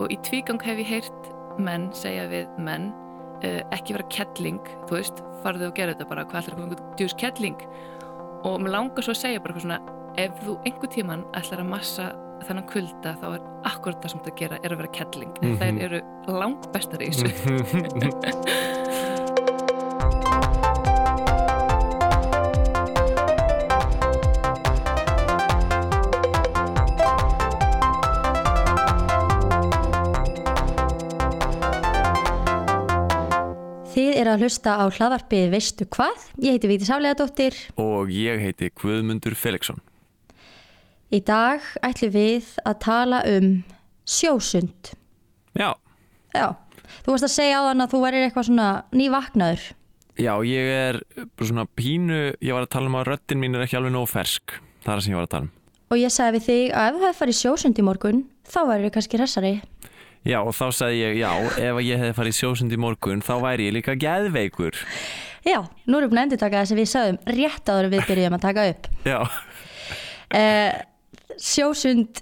[0.00, 1.30] og í tvígang hef ég heyrt
[1.60, 2.90] menn segja við menn
[3.44, 6.68] uh, ekki vera kettling, þú veist farðu og gera þetta bara, hvað ætlar að koma
[6.70, 7.60] einhvern djús kettling?
[8.44, 9.80] Og mér langar svo að segja bara eitthvað svona,
[10.20, 12.10] ef þú einhver tíman ætlar að massa
[12.48, 15.32] þennan kulda þá er akkurat það sem þetta gera er að vera kettling.
[15.42, 15.58] En Mhm.
[15.60, 16.00] þær eru
[16.40, 17.28] langt bestar í þessu
[34.20, 36.24] Eru að hlusta á hlaðvarpið Veistu hvað?
[36.44, 37.56] Ég heiti Víti Sálegadóttir.
[37.80, 39.78] Og ég heiti Guðmundur Felixson.
[41.14, 43.46] Í dag ætlum við að tala um
[44.06, 44.92] sjósund.
[45.56, 45.72] Já,
[46.34, 46.52] Já,
[47.02, 49.62] þú varst að segja á þann að þú værir eitthvað svona nývaknaður.
[50.20, 50.98] já, ég er
[51.40, 54.58] svona pínu, ég var að tala um að röddin mín er ekki alveg nóg fersk.
[54.84, 55.52] Það er það sem ég var að tala um.
[55.90, 58.84] Og ég sagði við þig að ef þú hefði farið sjósund í morgun, þá værir
[58.86, 59.54] þið kannski hressari.
[60.28, 61.30] Já, og þá sagði ég, já,
[61.64, 64.76] ef ég hefði farið sjósund í morgun, þá væri ég líka geðveikur.
[65.48, 68.02] Já, nú erum við búin að endur taka það sem við sagðum rétt áður við
[68.10, 68.90] byrjuðum að taka upp.
[69.08, 69.20] Já,
[70.30, 70.72] Eh,
[71.42, 72.20] sjósund,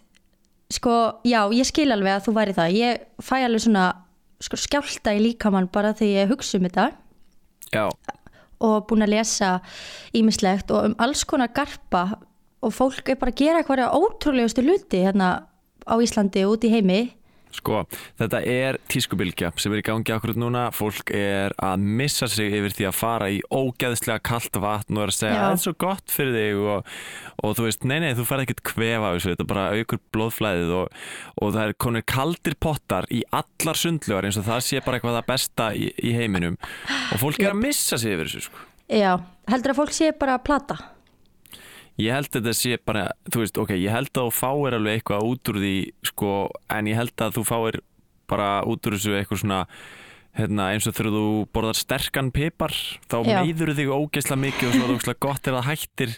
[0.73, 0.95] sko,
[1.29, 2.77] já, ég skil alveg að þú væri það.
[2.79, 3.83] Ég fæ alveg svona
[4.41, 6.87] sko, skjálta í líkamann bara þegar ég hugsa um þetta.
[7.75, 7.85] já,
[8.65, 9.51] og búin að lesa
[10.17, 12.19] ímislegt og um alls konar garpa
[12.65, 15.45] og fólk er bara að gera eitthvað ótrúlegustu luti hérna
[15.87, 17.13] á Íslandi og út í heimi
[17.59, 17.83] sko,
[18.21, 20.65] þetta er tískubilgja sem er í gangi akkurat núna.
[20.75, 25.13] Fólk er að missa sig yfir því að fara í ógeðslega kalt vatn og er
[25.13, 26.63] að segja að það er svo gott fyrir þig.
[26.75, 26.93] Og,
[27.45, 31.01] og þú veist, nei, nei, þú farið ekkert kvefa þessu, þetta bara aukur blóðflæðið og,
[31.39, 35.19] og það er konur kaldir pottar í allar sundlugar eins og það sé bara eitthvað
[35.21, 36.61] það besta í, í heiminum.
[37.15, 38.69] Og fólk er að missa sig yfir þessu, sko.
[38.89, 39.19] Já,
[39.51, 40.79] heldur að fólk sé bara að plata
[41.99, 44.99] Ég held að þetta sé bara, þú veist, ok, ég held að þú fáir alveg
[44.99, 46.35] eitthvað út úr því, sko,
[46.75, 47.81] en ég held að þú fáir
[48.31, 49.63] bara út úr þessu eitthvað svona,
[50.39, 51.25] hérna, eins og þegar þú
[51.57, 52.77] borðar sterkan pipar,
[53.11, 53.41] þá Já.
[53.41, 56.15] meiður þig ógeðslega mikið og svo er það ógeðslega gott er það hættir.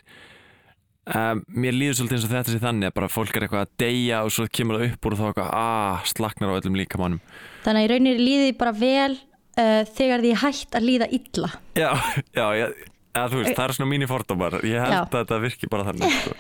[1.11, 3.73] Um, mér líður svolítið eins og þetta sé þannig að bara fólk er eitthvað að
[3.81, 7.23] deyja og svo kemur það upp úr og þá eitthvað, ah, slaknar á öllum líkamannum.
[7.65, 9.17] Þannig að í rauninni líði bara vel
[9.59, 11.91] uh, þegar því hægt að líða illa Já,
[12.39, 12.83] já, ég,
[13.15, 14.61] eða, þú veist, það er svona mínir fordómar.
[14.67, 15.03] Ég held Já.
[15.03, 16.39] að þetta virki bara þannig, sko.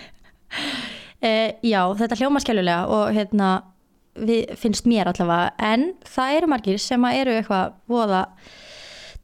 [1.24, 3.50] uh, Já, þetta hljóma skjælulega og hérna
[4.18, 8.24] við, finnst mér allavega en það eru margir sem eru eitthvað voða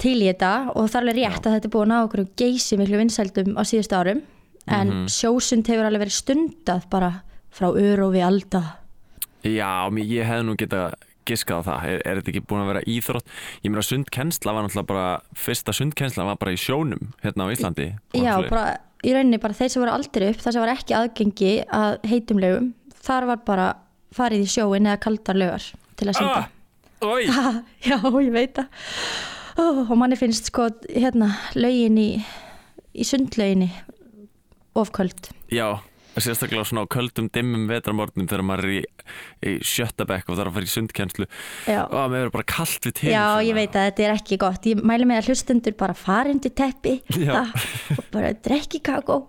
[0.01, 2.79] til í þetta og það er alveg rétt að þetta er búin á okkur geysi
[2.81, 4.23] miklu vinsældum á síðustu árum
[4.67, 7.13] en sjósund hefur alveg verið stundað bara
[7.55, 8.63] frá örófi alda
[9.47, 10.89] Já, ég hefði nú geta
[11.29, 13.31] giskað á það, er, er þetta ekki búin að vera íþrótt?
[13.65, 15.07] Ég meina sundkennsla var náttúrulega bara
[15.47, 18.67] fyrsta sundkennsla var bara í sjónum hérna á Íslandi Já, bara
[19.07, 22.43] í rauninni bara þeir sem voru aldrei upp það sem var ekki aðgengi að heitum
[22.43, 22.73] lögum
[23.07, 23.67] þar var bara
[24.17, 25.65] farið í sjóin eða kaldar lögar
[25.97, 26.45] til að synda.
[27.05, 28.87] Ah, Já, ég veit það.
[29.61, 32.09] Og manni finnst sko hérna lögin í,
[32.93, 33.71] í sundlöginni
[34.77, 35.79] ofköld Já,
[36.25, 38.81] sérstaklega svona á köldum dimmum vetrarmorgnum þegar maður er í,
[39.47, 41.29] í sjötta bekk og þarf að fara í sundkennslu.
[41.67, 41.81] Já.
[41.85, 43.45] og mér verður bara kallt við til Já, svona.
[43.49, 44.71] ég veit að þetta er ekki gott.
[44.71, 46.97] Ég mæli með að hlustendur bara fara undir teppi
[47.29, 47.53] ah,
[47.97, 49.23] og bara drekki kakó.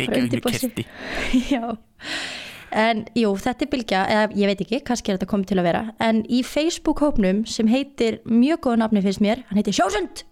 [0.00, 0.70] Undirbúa sig.
[0.70, 0.86] kerti.
[1.54, 1.64] Já.
[2.70, 5.66] En jú, þetta er bylgja, eða ég veit ekki, kannski er þetta komið til að
[5.66, 5.82] vera.
[6.06, 10.22] En í Facebook-hópnum sem heitir mjög góð nafni finnst mér Hann heitir Sjósund.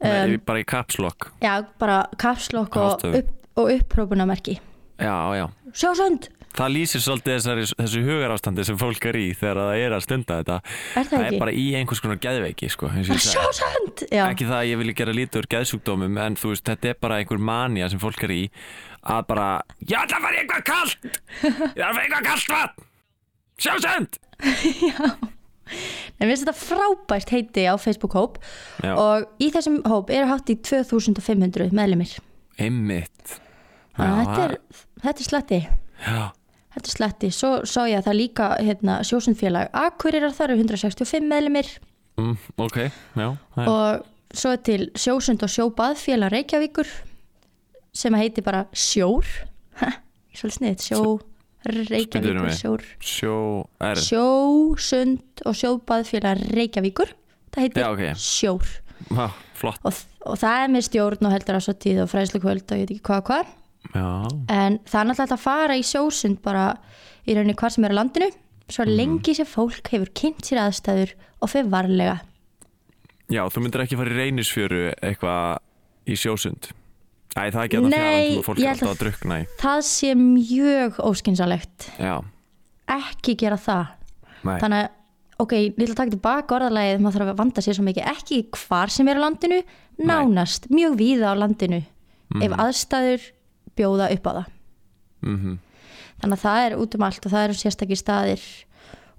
[0.00, 4.58] Nei, bara í kapslokk Já, bara kapslokk og, upp, og upprópunamerki
[5.00, 5.46] Já, já.
[5.72, 10.02] Sjósund, Það lýsir svolítið þessari, þessu hugarástandi sem fólk er í þegar það er að
[10.02, 10.56] stunda þetta.
[10.98, 11.28] Er það ekki?
[11.36, 15.40] er bara í einhvers konar geðveiki sko, Já, ekki það að ég vilja gera lítið
[15.40, 18.40] úr geðsjúkdómum en þú veist, þetta er bara einhver manja sem fólk er í
[19.00, 19.48] að bara,
[19.86, 21.06] ég ætla að fara í eitthvað kalt!
[21.06, 22.88] Ég ætla að fara í eitthvað kalt vatn!
[23.60, 24.20] Sjósund!
[26.20, 28.40] En við þetta frábært heiti á Facebook-hóp
[28.82, 28.90] Já.
[28.98, 32.16] Og í þessum hóp eru hátt í 2500 meðlumir
[34.00, 34.54] að þetta er,
[35.04, 36.20] þetta er sletti já,
[36.70, 41.26] Þetta er sletti, svo sá ég að það líka hérna, sjósundfélag Akureyrar þar eru 165
[41.26, 41.70] meðlumir
[42.20, 42.78] mm, ok,
[43.18, 46.86] já er- og svo er til sjósund og sjóbaðfélag Reykjavíkur
[47.90, 49.26] sem heitir bara Sjór.
[50.30, 51.00] Svolítið sniðt, Sjó
[51.66, 52.52] Bíddu Reykjavíkur.
[52.54, 52.84] Sjór.
[53.02, 53.34] Sjó,
[54.06, 57.10] Sjósund og sjóbaðfélag Reykjavíkur
[57.50, 58.04] Það heitir Já, ok.
[58.22, 58.70] Sjór
[59.60, 59.80] Flott.
[59.84, 62.78] Og, og það er með stjórn og heldur á svo tíð og fræðslu kvöld og
[62.78, 63.56] ég veit ekki hvað hvað.
[63.96, 66.64] En það er náttúrulega að fara í sjósund bara
[67.26, 68.30] í rauninni hvað sem er á landinu
[68.70, 72.20] svo lengi sem fólk hefur kynnt sér aðstæður og fyrir varlega.
[73.30, 75.60] Já, þú myndir ekki fara í reynisfjöru eitthvað
[76.10, 76.70] í sjósund?
[77.30, 79.42] Æ, það er ekki að það fjara fólk er alltaf að drukna í.
[79.60, 82.14] það sé mjög óskinsalegt já,
[82.90, 83.92] ekki gera það.
[84.40, 84.56] Nei.
[84.58, 84.88] þannig að
[85.40, 88.10] ok, ég að taka tilbaka orðalagið maður þarf að vanda sér svo mikið.
[88.12, 89.62] Ekki hvar sem er á landinu,
[90.00, 91.82] nánast mjög víða á landinu
[92.40, 93.26] ef aðstæður
[93.78, 94.54] bjóða upp á það.
[95.20, 95.58] Mm
[96.20, 98.44] þannig að það er út um allt og það eru sérstakir staðir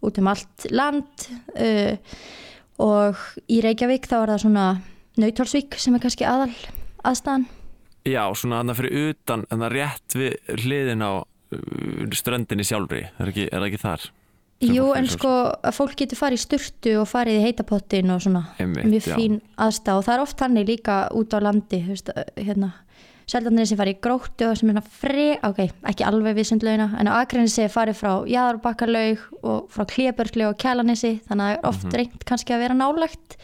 [0.05, 1.25] út um allt land
[1.55, 1.95] uh,
[2.81, 4.67] og í Reykjavík þá er það svona
[5.21, 6.53] Nautólsvík sem er kannski aðal
[7.03, 7.49] aðstæðan
[8.07, 13.03] Já, svona hann fyrir utan en það rétt við hliðin á uh, ströndinni sjálfri.
[13.11, 14.05] Er, ekki, er það ekki þar?
[14.61, 15.29] Jú, en sko
[15.65, 19.15] að fólk getur farið í sturtu og farið í heitapottin og svona Einmitt, mjög já.
[19.17, 22.69] fín aðstæð og það er oft hannig líka út á landi veist, hérna
[23.31, 25.59] seldanir sem farið í gróttu og sem er hérna fri ok,
[25.89, 31.13] ekki alveg við sundlaugina en á Akrensi farið frá Jæðarbakkarlaug og frá Klébörglu og Kjalanesi
[31.29, 31.95] þannig að það er oft Mhm.
[31.97, 33.37] reynt kannski að vera nálægt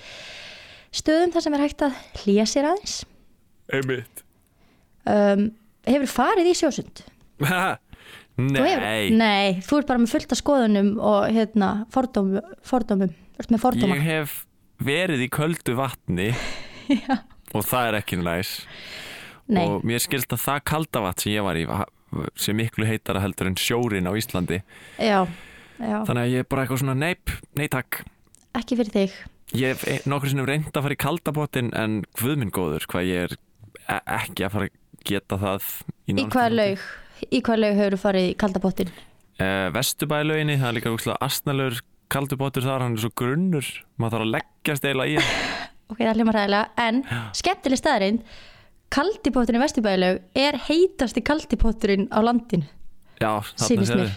[0.91, 1.93] stöðum þar sem er hægt að
[2.23, 2.97] hlýja sér aðeins
[3.73, 4.23] Einmitt
[5.07, 5.51] um,
[5.87, 7.03] Hefur farið í sjósund?
[8.37, 13.13] Þú hefur- Nei, Nei, þú ert bara með fullt af skoðunum og hérna fordómum, fordómum.
[13.41, 13.95] Ert með fordóma.
[13.97, 14.35] Ég hef
[14.85, 16.27] verið í köldu vatni
[17.57, 18.51] og það er ekki næs.
[19.47, 21.65] Nei, og mér skilst að það kalda vatn sem ég var í
[22.39, 24.61] sem miklu heitara heldur en sjórin á Íslandi.
[25.01, 25.25] Já,
[25.79, 28.03] já, þannig að ég er bara eitthvað svona neip, nei takk.
[28.57, 29.17] Ekki fyrir þig.
[29.57, 33.25] Ég hef ein- nokkru sinnum reynd að fara í kaldabottin en guðminn góður hvað ég
[33.27, 33.35] er
[33.87, 35.67] e- ekki að fara að geta það
[36.07, 36.57] Í hvaða framtíð.
[36.57, 36.83] laug,
[37.27, 38.91] í hvaða laug hefur farið í kaldabottin?
[39.37, 43.71] Uh, Vesturbælaugin, það er líka úkslega astnalur kaldubottur þar, hann er svo grunnur.
[43.99, 45.25] Maður þarf að leggjast eiginlega í
[45.91, 47.01] Ok, það er hljómar ræðilega, en
[47.37, 48.37] skemmtileg staðarind
[48.91, 52.67] kaldibotturinn í Vesturbælaug er heitasti kaldibotturinn á landinu
[53.19, 54.11] Já, mér.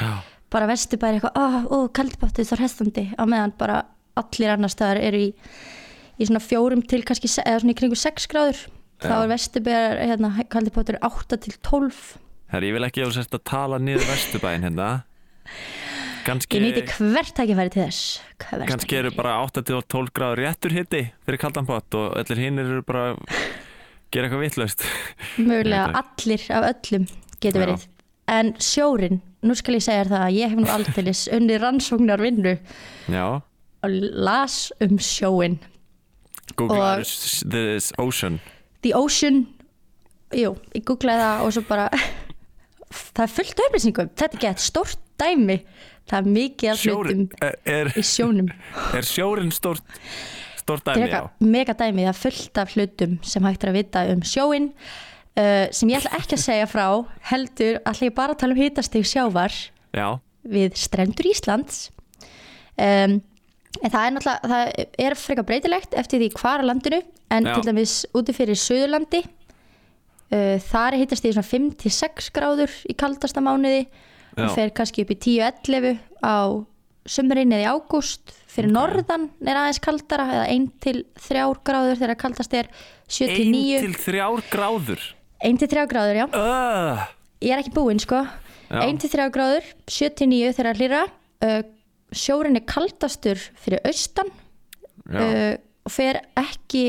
[0.00, 0.10] Já,
[0.52, 3.04] bara Vesturbæri eitthvað, ó, ó, kaldibottur það er hestandi.
[3.14, 3.82] Á meðan bara
[4.18, 5.30] allir annar staðar eru í,
[6.18, 8.64] í svona fjórum til kannski, eða svona í kringu 6 gráður
[9.00, 9.18] þá Já.
[9.24, 12.00] er Vesturbæri, hérna, kaldibottur 8 til 12
[12.52, 14.88] herri, ég vil ekki að þú sérst að tala niður Vesturbæin hérna.
[16.26, 18.00] Ganski, Ég nýti hvert tækifæri til þess.
[18.42, 23.06] Hvert kannski eru bara 8-12 gráður réttur hitti fyrir kaldanbott og allir hinn eru bara
[23.14, 23.22] að
[24.12, 24.84] gera eitthvað vitlaust.
[25.40, 27.06] Mögulega allir af öllum
[27.40, 27.64] getur Já.
[27.64, 27.86] verið.
[28.30, 32.52] En sjórin, nú skal ég segja það að ég hef nú aldeilis unni rannsóknar vinnu
[33.10, 33.24] Já,
[33.82, 33.90] og
[34.28, 35.56] las um sjóin
[36.54, 38.36] Google Og- this ocean
[38.84, 39.44] The Ocean.
[40.36, 41.86] Jú, ég googlaði það og svo bara
[43.14, 44.10] það er fullt af upplýsingum.
[44.18, 45.60] Þetta er gett stórt dæmi.
[46.10, 48.50] Það er mikið af hlutum er, er, í sjónum.
[48.98, 49.84] er sjórin stórt
[50.58, 51.20] stórt er dæmi, já?
[51.20, 54.70] eitthvað mega dæmi, það er fullt af hlutum sem hægt er að vita um sjóin
[54.72, 56.86] uh, sem ég ætla ekki að segja frá
[57.30, 59.54] heldur ætla ég bara að tala um hitastig sjávar
[59.94, 61.88] Já, við strendur Íslands.
[62.80, 63.20] Um,
[63.78, 67.54] en það er náttúrulega það er frekar breytilegt eftir því hvar á landinu en Já.
[67.54, 73.84] til dæmis úti fyrir Suðurlandi uh, þar hittast í svona 5-6 gráður í kaldasta mánuði
[73.86, 74.44] Já.
[74.44, 76.66] og fer kannski upp í 10-11 á
[77.10, 78.34] sumrin eða í ágúst.
[78.50, 82.68] Fyrir norðan er aðeins kaldara eða 1-3 gráður þegar kaldast er
[83.10, 85.04] 7-9 ein til þrjár gráður?
[85.46, 86.26] 1-3 gráður já.
[86.34, 87.04] Uh,
[87.40, 88.24] ég er ekki búinn sko.
[88.70, 88.82] Já.
[88.84, 91.62] 1-3 gráður, 7-9 þegar hlýra uh,
[92.12, 94.30] sjórin er kaldastur fyrir austan
[95.10, 95.54] uh,
[95.84, 96.84] og fer ekki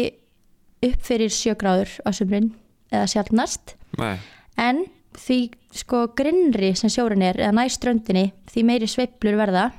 [0.81, 2.51] upp fyrir 7 gráður á sumrin
[2.91, 4.15] eða sjálfnast nei.
[4.59, 4.85] En
[5.15, 5.39] því
[5.75, 9.69] sko grinnri sem sjórin er eða næst ströndinni því meiri sveiflur verða.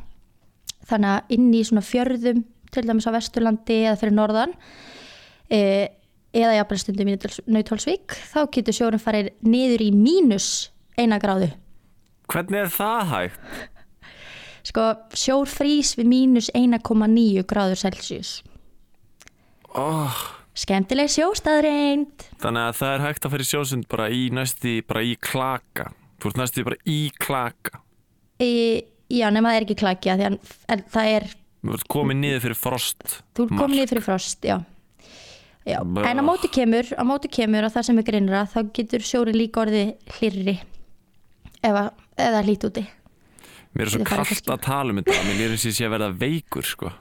[0.88, 4.54] Þannig að inn í svona fjörðum til dæmis á Vesturlandi eða fyrir norðan
[5.52, 5.60] e,
[6.32, 7.16] eða jafnvel stundum í
[7.52, 10.48] Nautholsvík þá getur sjórin farið niður í mínus
[10.96, 11.52] eina gráðu.
[12.32, 13.52] Hvernig er það hægt?
[14.66, 14.86] Sko
[15.18, 18.40] sjór frýs við mínus 1,9 gráður Celsius
[19.72, 20.12] Oh,
[20.52, 25.14] skemmtileg sjóstaðreind þannig að það er hægt að fyrir sjósund bara í næsti, bara í
[25.16, 25.90] klaka
[26.22, 27.80] Þú ert næsti bara í klaka
[28.38, 28.50] e,
[29.10, 31.30] já nema það er ekki klakja því að það er
[31.62, 34.56] Þú ert komið niður fyrir frost Þú ert komin niður fyrir frost, já.
[35.64, 35.78] já.
[35.78, 39.34] En á móti kemur, á móti kemur að það sem er grinnra, þá getur sjóri
[39.36, 40.56] líka orðið hlýrri
[41.62, 41.84] eða,
[42.18, 42.84] eða hlýt úti.
[43.72, 46.08] Mér er svo Ég kallt að tala um þetta Mér er þessi sé að verða
[46.22, 46.92] veikur sko.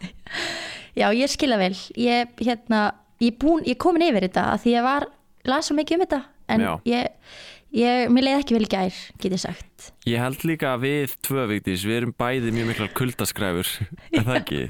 [0.99, 1.73] Já, ég skila vel.
[1.99, 2.81] Ég, hérna,
[3.23, 5.07] ég, búin, ég komin yfir þetta að því ég var,
[5.47, 6.19] las svo mikið um þetta,
[6.51, 6.71] en Já.
[6.91, 7.33] ég,
[7.79, 9.91] ég, mér leiði ekki vel gær, get ég sagt.
[10.09, 13.69] Ég held líka að við tvö viktis Við erum bæði mjög miklar kuldaskræfur
[14.17, 14.61] Er það ekki?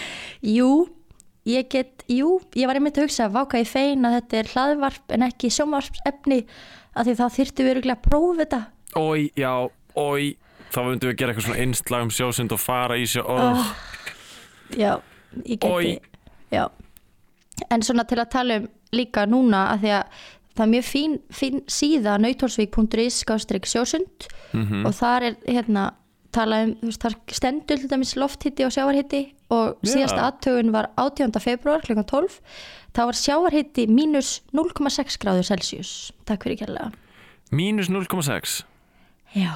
[0.56, 0.68] Jú,
[1.48, 5.16] ég get, jú, ég var einmitt að hugsa váka í fein að þetta er hlaðvarp
[5.16, 6.42] en ekki sjónvarpsefni
[6.92, 8.60] að því þá þyrftu við að prófa þetta.
[9.00, 9.52] Ói, já,
[9.96, 10.36] ói
[10.70, 13.64] Þá myndum við gera eitthvað svona innslag um sjósund og fara í sjó oh.
[14.78, 14.92] Já,
[15.44, 15.96] ég geti.
[16.54, 16.68] Já
[17.70, 20.20] En svona til að tala um líka núna að því að
[20.56, 24.86] það er mjög fín, fín síða nautólsvík.is skástrík sjósund Mhm.
[24.86, 25.92] og þar er hérna
[26.32, 30.88] tala um, þú veist, það stendur til dæmis lofthitti og sjávarhitti og síðasta aðtögun var
[30.96, 31.32] 18.
[31.42, 31.94] februar kl.
[32.02, 32.40] 12
[32.94, 36.90] þá var sjávarhitti mínus 0,6 gráður Celsius takk fyrir kærlega
[37.50, 38.62] Mínus 0,6
[39.34, 39.50] já,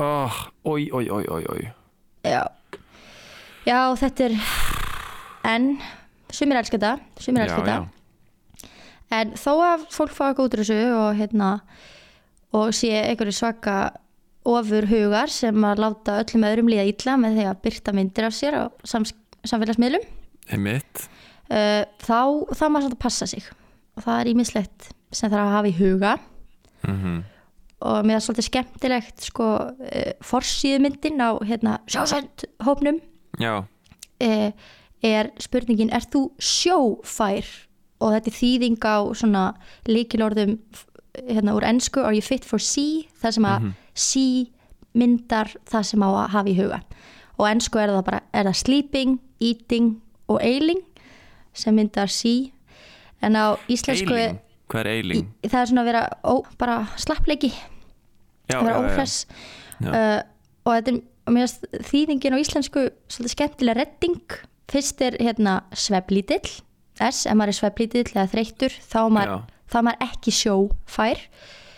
[0.00, 1.64] oh, Ói, ói, ói, ói, ói
[2.24, 2.42] já.
[3.64, 4.36] Já, þetta er
[5.54, 5.66] en,
[6.32, 7.76] sumir elska þetta sumir elska Já, þetta.
[7.80, 8.70] Já.
[9.18, 11.50] en þó að fólk fá eitthvað út úr þessu og hérna
[12.54, 13.76] og sé einhverju svaka
[14.44, 18.36] ofur hugar sem að láta öllum öðrum líða illa með því að byrta myndir af
[18.36, 20.04] sér á samfélagsmiðlum
[20.52, 21.06] Einmitt.
[21.48, 22.18] uh, þá
[22.52, 23.46] þá maður samt að passa sig.
[23.96, 26.12] Og það er ímislegt sem þarf að hafa í huga.
[26.84, 27.22] Mm
[27.84, 33.00] og mér er svolítið skemmtilegt sko uh, forsíðumyndin á hérna sjósönd hópnum
[34.24, 34.50] uh,
[35.04, 37.48] er spurningin er þú sjófær?
[38.02, 39.42] Og þetta er þýðing á svona
[39.88, 40.56] líkilorðum
[41.28, 43.04] hérna úr ennsku are you fit for sea?
[43.22, 44.46] Það sem að sea
[44.94, 46.80] myndar það sem á að hafa í huga.
[47.38, 49.94] Og ennsku er það bara er það sleeping, eating
[50.30, 50.82] og ailing
[51.54, 52.50] sem myndar sea.
[53.22, 54.40] En á íslensku eiling
[54.72, 55.26] Hvað er eiling?
[55.44, 57.52] það er svona að vera ó, bara slappleiki
[58.50, 58.92] Já, að vera já, já.
[58.92, 59.16] óhress.
[59.84, 60.20] Uh,
[60.64, 61.00] og þetta er
[61.34, 64.38] finnst þýðingin á íslensku svolítið skemmtilega redding.
[64.72, 66.48] Fyrst er hérna sveflítill
[67.02, 71.22] S, ef maður er sveflítill eða þreyttur þá er maður, þá er maður ekki sjófær.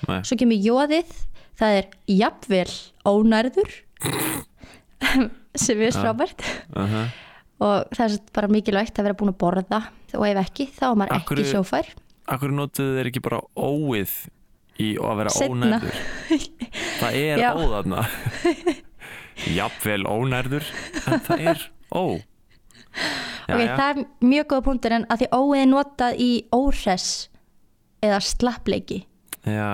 [0.07, 0.19] Nei.
[0.29, 1.15] svo kemur jóðið
[1.57, 2.73] það er jafnvel
[3.09, 3.71] ónærður
[5.67, 6.45] sem er frábært.
[6.77, 7.07] Uh
[7.63, 9.79] og það er bara mikilvægt að vera búin að borða
[10.17, 11.87] og ef ekki þá er maður hverju- ekki sjófær.
[12.29, 14.13] Akkur notuðu þeir ekki bara óið
[14.83, 16.01] í að vera ónærður.
[17.01, 17.49] Það er Já.
[17.57, 18.05] óðarna
[19.57, 20.69] Jafnvel ónærður
[21.07, 22.05] En það er ó.
[23.47, 23.75] Já, ok, já.
[23.77, 27.09] það er mjög góða punktur en að því óið er notað í óhress
[28.03, 28.97] eða slappleiki.
[29.47, 29.69] Já,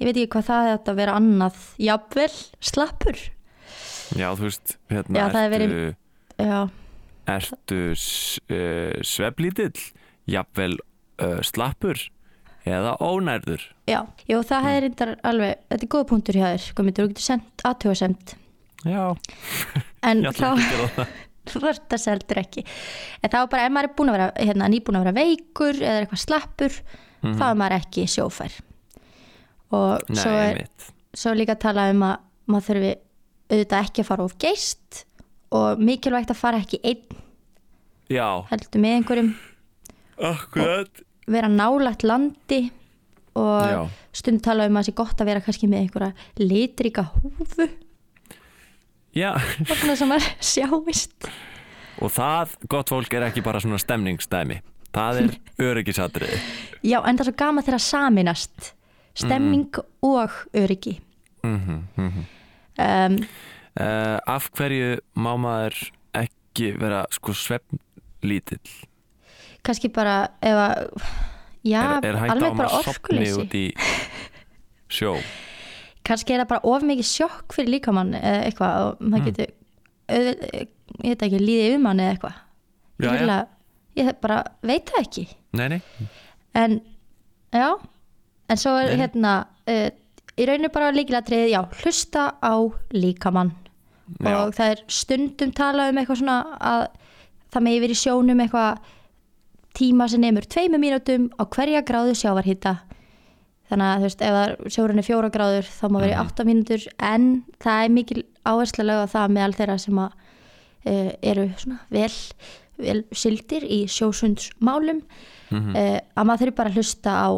[0.00, 1.60] ég veit ekki hvað það er að vera annað.
[1.86, 2.32] Jafnvel
[2.70, 3.20] slappur.
[4.16, 6.58] Já, þú veist hérna, Já, það er ertu, verið- já,
[7.36, 9.84] ertu uh, sveflítill
[10.32, 12.02] Jafnvel uh, slappur
[12.66, 13.62] Eða ónærður.
[13.86, 17.26] Já, jú það er reyndar alveg, þetta er góða punktur hjá þér Guðmundur, þú getur
[17.26, 18.34] sendt aðtöfasemt
[18.86, 19.02] Já,
[20.06, 21.14] en ég ætla ekki að gera það.
[21.62, 22.62] Vart það seldur ekki.
[23.22, 26.00] En þá bara ef maður er búin að vera hérna, nýbúin að vera veikur eða
[26.02, 26.78] eitthvað slappur
[27.22, 28.56] þá er maður ekki sjófær.
[29.76, 30.60] Og Nei, svo er,
[31.14, 32.16] svo líka að tala um að
[32.50, 32.92] maður þurfi
[33.46, 35.00] auðvitað ekki að fara of geist
[35.54, 37.22] og mikilvægt að fara ekki einn
[38.10, 39.30] Já, heldur með einhverjum.
[40.26, 42.70] Akkurat vera nálægt landi
[43.36, 43.80] og Já.
[44.12, 47.68] stund tala um að það sé gott að vera kannski með einhverja litrika húfu.
[49.16, 51.28] Já, og svona sem að sjáist.
[52.04, 54.60] Og það, gott fólk, er ekki bara svona stemningsdæmi.
[54.96, 55.36] Það er
[55.68, 56.40] öryggisatriði.
[56.84, 58.72] Já en það er svo gama þegar að saminast
[59.16, 60.98] stemming og öryggi.
[61.44, 61.60] Mm
[61.96, 62.24] -hmm,
[62.78, 63.16] um,
[63.80, 68.86] uh, Af hverju má maður ekki vera sko svefnlítill?
[69.66, 70.86] Kannski bara ef að
[71.66, 73.64] já, er, er alveg bara orkuleysi
[74.96, 75.16] sjó?
[76.06, 79.28] kannski er það bara of mikið sjokk fyrir líkamann eða eitthvað og maður Mm.
[79.30, 79.52] getur
[80.06, 80.68] auðvitað,
[81.02, 82.34] ég veit ekki, líðið um hann eða eitthvað.
[83.02, 83.48] Já, ég, hreinlega-
[83.98, 85.24] ég bara veit það ekki.
[85.58, 85.80] Nei, nei,
[86.54, 86.76] en
[87.52, 87.68] já
[88.48, 89.32] en svo er hérna
[89.66, 89.88] uh,
[90.38, 92.54] í rauninu bara líkilatriðið, já, hlusta á
[92.94, 93.50] líkamann.
[94.22, 94.36] Já.
[94.46, 96.84] og það er stundum talað um eitthvað svona að
[97.50, 98.78] það megi verið í sjónum eitthvað
[99.76, 102.78] tíma sem nefnur tveimu mínútum á hverja gráðu sjávarhita.
[103.70, 106.26] Þannig að þú veist, ef það er- fjóra gráður þá má verið Mhm.
[106.26, 106.86] átta mínútur.
[107.00, 110.12] En það er mikil áhersla lögða það meðal þeirra sem að
[110.86, 112.12] uh, eru svona vel,
[112.78, 115.02] vel sildir í sjósundsmálum.
[115.50, 115.76] Mhm.
[115.76, 117.28] uh, að maður þurfi bara að hlusta á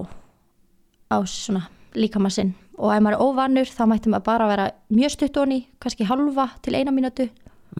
[1.10, 1.62] á svona
[1.94, 6.04] líkamassinn og ef maður er óvanur þá mætti maður bara vera mjög stutt onni, kannski
[6.04, 7.30] halva til eina mínútu.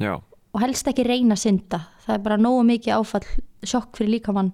[0.00, 0.20] Já,
[0.58, 1.78] og helst ekki reyna að synda.
[2.02, 3.28] Það er bara nógu mikið áfall
[3.62, 4.50] sjokk fyrir líkamann.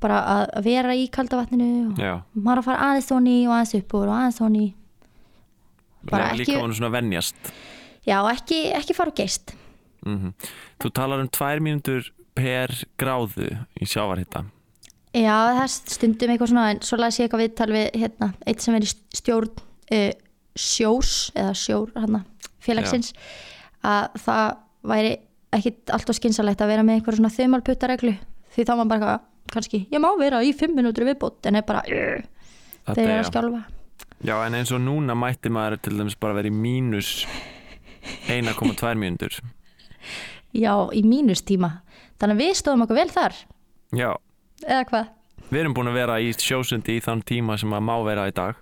[0.00, 2.12] Bara að vera í kalda vatninu og já.
[2.32, 4.66] maður að fara aðeins onni og aðeins upp og aðeins onni
[6.08, 7.50] Bara ekki- Líka mann svona venjast.
[8.06, 9.52] Já, ekki, ekki fara og geist
[10.06, 10.30] mm
[10.78, 12.06] Þú talar um tvær mínútur
[12.38, 13.50] per gráðu
[13.82, 14.44] í sjávarhitta
[15.16, 18.76] já, það stundum eitthvað svona en svo las ég eitthvað viðtal við hérna, eitt sem
[18.76, 19.50] er í stjórn
[19.96, 20.12] uh,
[20.58, 22.22] sjós eða sjór hana,
[22.62, 23.12] félagsins
[23.82, 25.16] að það væri
[25.52, 28.14] ekkit allt og skynsalegt að vera með einhver svona þumalputtareglu.
[28.54, 31.62] Því þá maður bara eitthvað, kannski, ég má vera í fimm minútur viðbót en er
[31.68, 33.62] bara, Þetta þeir eru er- að skjálfa.
[34.24, 37.24] Já, en eins og núna mætti maður til dæmis bara vera í mínus
[38.28, 39.38] 1,2 mínútur.
[40.56, 41.82] Já, í mínustíma.
[42.18, 43.34] Þannig að við stóðum okkur vel þar.
[43.94, 44.10] Já,
[44.64, 45.10] eða hvað,
[45.52, 48.34] við erum búin að vera í sjósundi í þann tíma sem að má vera í
[48.34, 48.56] dag.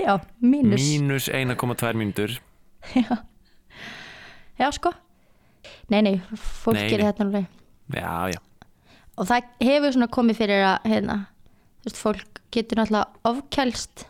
[0.00, 0.80] Já, mínus.
[0.80, 2.38] Mínus 1,2 mínútur.
[2.96, 3.20] Já.
[4.60, 4.92] Já, sko
[5.90, 7.10] Nei, nei, fólk Nei, gerir nei.
[7.10, 7.50] þetta alveg.
[7.90, 8.40] Já, já,
[9.20, 11.16] og það hefur svona komið fyrir að hérna,
[11.82, 14.06] þú veist, fólk getur náttúrulega ofkælst.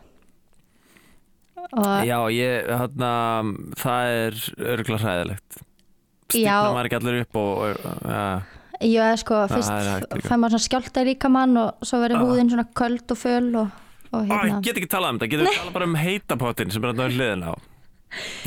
[1.71, 3.11] Og já, ég, hérna,
[3.79, 4.39] það er
[4.75, 5.61] örgulega hræðilegt.
[5.61, 6.31] Já.
[6.31, 8.23] Stífna maður ekki allir upp og, ja,
[8.81, 9.73] ég veða sko, fyrst
[10.25, 13.75] fær maður svona skjálta í líkamann og svo verður húðin svona köld og föl og,
[14.15, 14.61] og Ó, hérna.
[14.61, 17.45] ég get ekki talað um þetta, getur talað bara um heitapottin sem er að hliðin
[17.51, 17.53] á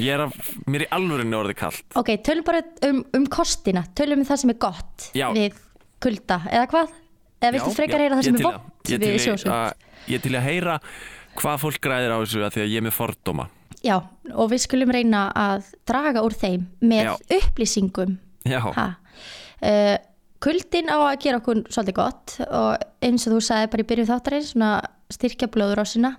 [0.01, 0.33] Ég er að,
[0.67, 3.85] mér er í alvörinni orðið kallt ok, tölum bara um, um kostina.
[3.95, 5.27] Tölum um það sem er gott Já.
[5.35, 5.59] við
[6.03, 6.99] kulda, eða hvað?
[7.43, 9.83] eða viltu frekar heyra það sem er vott við sjósund?
[10.07, 10.77] Ég er til að heyra
[11.39, 13.45] hvað fólk græðir á þessu að því að ég er með fordóma.
[13.83, 13.95] Já,
[14.31, 17.13] og við skulum reyna að draga úr þeim með Já.
[17.39, 18.17] upplýsingum.
[18.47, 18.87] Já, Ha.
[19.63, 19.95] Uh,
[20.43, 24.07] kuldin á að gera okkur svolítið gott og eins og þú sagði bara í byrju
[24.09, 24.71] þáttarins svona
[25.13, 26.17] styrkja blóðurásina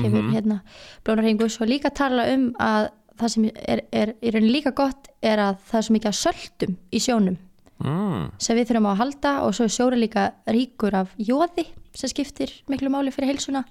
[0.00, 0.32] kemur Mhm.
[0.34, 0.60] hérna
[1.04, 5.38] blóðurringu svo líka tala um að það sem er, er í rauninni líka gott er
[5.38, 7.36] að það er svo mikið að söldum í sjónum
[7.84, 11.66] mm, sem við þurfum á að halda og svo er sjóri líka ríkur af jóði
[11.94, 13.64] sem skiptir miklu máli fyrir heilsuna.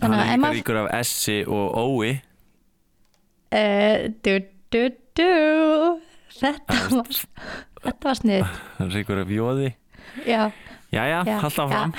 [0.00, 2.20] Er ef líka maður- ríkur af S og Ói
[3.52, 4.38] Eh, du,
[4.70, 6.00] du, du.
[6.38, 7.08] þetta var
[7.82, 9.72] þetta var snið er ríkur af Jóði
[10.26, 10.52] já
[10.90, 11.92] Jæja, Já, halda áfram.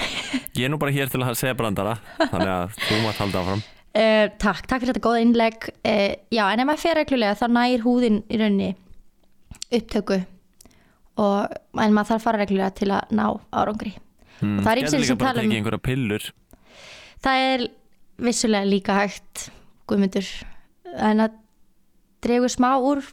[0.57, 3.61] Ég er nú bara hér til að segja brandara Þannig að þú mátt halda áfram.
[3.91, 5.67] Uh, takk, takk fyrir þetta góða innlegg.
[5.83, 8.69] Uh, Já, en ef maður fer reglulega þá nær húðin í rauninni
[9.71, 10.17] upptöku
[11.21, 13.25] og, en maður þarf að fara reglulega til að ná
[13.61, 13.93] árangri.
[14.41, 16.27] Hmm, Og það er Getur ýmsir líka sem bara tala að um- tekið einhverja pillur.
[17.21, 17.65] Það er
[18.27, 19.47] vissulega líka hægt
[19.87, 20.29] Guðmundur
[21.11, 21.35] en að
[22.23, 23.03] dregur smá úr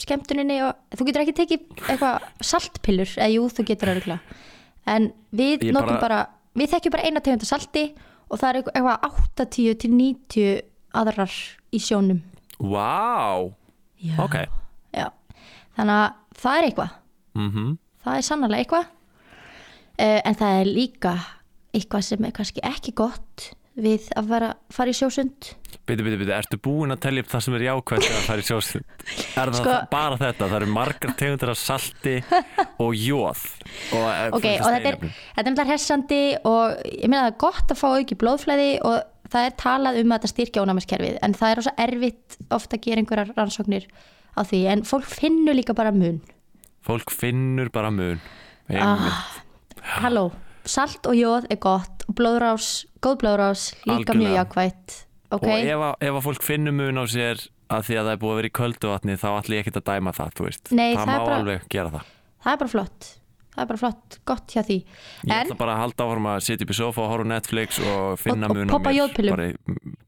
[0.00, 4.38] skemmtuninni og þú getur ekki tekið eitthvað saltpillur eða jú, þú getur reglulega
[4.86, 6.20] en við Ég notum bara- bara,
[6.56, 7.94] við þekkjum bara eina tegund af salti
[8.30, 8.98] og það er eitthvað
[9.36, 10.62] 80 til 90
[10.94, 11.30] aðrar
[11.72, 12.20] í sjónum.
[12.60, 13.50] Vá,
[14.00, 14.16] Já.
[14.24, 14.36] ok.
[14.94, 15.10] Já,
[15.76, 16.90] þannig að það er eitthvað.
[17.34, 18.86] Mm það er sannlega eitthvað.
[20.00, 21.14] Uh, en það er líka
[21.74, 23.50] eitthvað sem er kannski ekki gott
[23.84, 25.50] við að vera, fara í sjósund.
[25.86, 28.46] Biti, biti, biti, ertu búin að telja upp það sem er jákvæmt það fær í
[28.46, 29.04] sjósund?
[29.40, 30.48] Er það Sko- bara þetta?
[30.50, 32.16] Það eru margar tegundir af salti
[32.84, 33.44] og jóð
[33.96, 37.40] og, eh, ok, og þetta er, þetta er náttúrulega hressandi og ég meina það er
[37.46, 38.98] gott að fá auki blóðflæði og
[39.30, 42.84] það er talað um að þetta styrkja ónæmiskerfið en það er ósa erfitt ofta að
[42.86, 43.88] gera einhverjar rannsóknir
[44.38, 46.20] á því en fólk finnur líka bara mun.
[46.86, 48.20] Fólk finnur bara mun.
[48.70, 49.26] Ah,
[50.00, 50.30] halló,
[50.64, 54.44] salt og jóð er gott blóðrás, góð blóðrás líka mjög Algjörlega.
[54.44, 54.96] jákvætt.
[55.30, 58.12] Ok, Og ef, að- ef að fólk finnur mun á sér að því að það
[58.12, 60.30] er búið að vera í köldu vatni þá ætlum ég ekkert að dæma það,
[60.72, 62.04] Nei, það, það má bara- alveg gera það.
[62.44, 63.16] Það er bara flott.
[63.50, 64.84] Það er bara flott, gott hjá því.
[65.26, 68.18] Ég ætla bara að halda áfram að sitja upp í sofa og horfa Netflix og
[68.18, 68.96] finna Og- og mun á poppa í-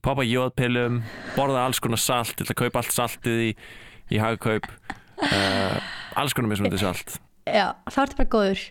[0.02, 1.02] Poppa jóðpillum,
[1.36, 3.56] borða alls konar salt Ég ætla að kaupa allt saltið í,
[4.12, 4.64] í hagkaup.
[5.22, 5.78] Uh,
[6.16, 7.18] Alls konar mismundi salt.
[7.46, 8.70] Já, þá ertu bara góður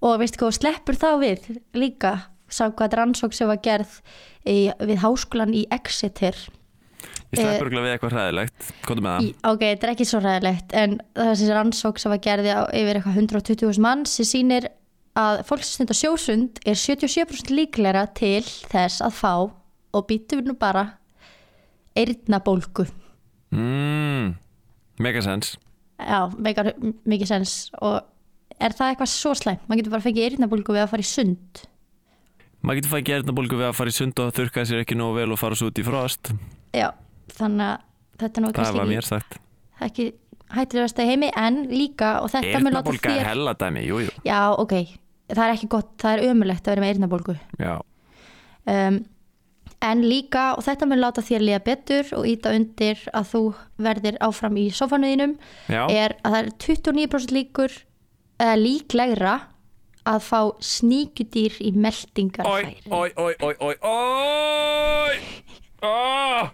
[0.00, 2.14] og veistu hvað, sleppur þá við líka
[2.50, 4.00] samkvæmt rannsók sem var gerð
[4.48, 6.36] í, við háskólan í Exeter.
[7.30, 8.70] Ég slepp örgulega við eitthvað hræðilegt.
[8.88, 9.28] Kóttu með það.
[9.28, 12.56] í, ok, þetta er ekki svo ræðilegt en það er þessi rannsók sem var gerði
[12.56, 14.68] á yfir eitthvað 120.000 mann sem sýnir
[15.20, 20.50] að fólk sem stundar sjósund er 77% líklegra til þess að fá og býtum við
[20.50, 20.84] nú bara
[21.98, 22.86] eyrnabólgu.
[23.54, 24.34] Mm,
[25.02, 25.56] Megasens
[26.00, 26.72] já, meikar
[27.08, 28.00] mikið sens og
[28.60, 29.66] er það eitthvað svo slæmt?
[29.66, 31.62] Maður getur bara fengið eyrnabólgu við að fara í sund.
[32.60, 35.30] Maður getur fæði gerðnabólgu við að fara í sund og þurrka sér ekki nógu vel
[35.32, 36.32] og fara svo út í frost.
[36.76, 36.90] Já,
[37.38, 37.86] þannig að
[38.20, 39.38] þetta er nú Það var mér sagt.
[39.80, 40.10] ekki
[40.50, 44.02] hættilegast að heimi en líka og þetta mun láta Eyrnabólga er þér hella dæmi, jú,
[44.04, 44.12] jú.
[44.26, 44.74] Já, ok,
[45.30, 47.36] það er ekki gott, það er ömulegt að vera með eyrnabólgu.
[47.62, 47.74] Já,
[48.74, 48.98] um,
[49.80, 53.42] en líka og þetta mun láta þér líða betur og íta undir að þú
[53.80, 55.38] verðir áfram í sofanuðinum
[55.70, 57.78] já, er að það er 29% líkur
[58.40, 59.34] eða líklegra
[60.10, 65.16] að fá sníkudýr í meldingarfæri oi, oi, oi, oi, oi
[65.84, 66.48] oh,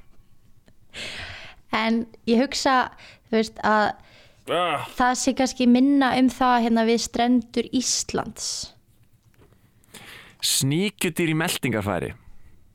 [1.77, 2.77] en ég hugsa
[3.29, 3.87] þú veist að
[4.51, 4.87] ah.
[4.99, 8.51] það sé kannski minna um það hérna við strendur Íslands
[10.46, 12.12] Sníkjudýr í meldingarfæri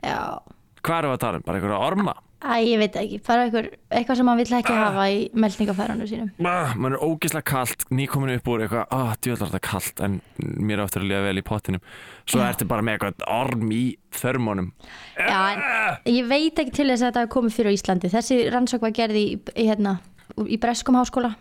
[0.01, 0.41] já,
[0.81, 1.45] Hvað erum við að tala um?
[1.45, 2.15] Bara einhverja orma?
[2.41, 6.29] Æ, ég veit ekki, bara einhver, eitthvað sem maður vill ekki hafa í meldingarfæranu sínum.
[6.49, 10.15] Ah, man er ógislega kalt, nýkomin upp úr eitthvað, ah, djöðlar þetta kalt en
[10.57, 11.83] mér áttur að lifa vel í pottinum.
[12.25, 12.47] Svo Já.
[12.47, 13.81] ertu bara með eitthvað orm í
[14.17, 14.71] þörmónum
[15.19, 18.11] Já, en ég veit ekki til þess að þetta hafi komið fyrir á Íslandi.
[18.15, 19.93] Þessi rannsók var gerði í, í, hérna,
[20.41, 21.35] í Breskum háskóla.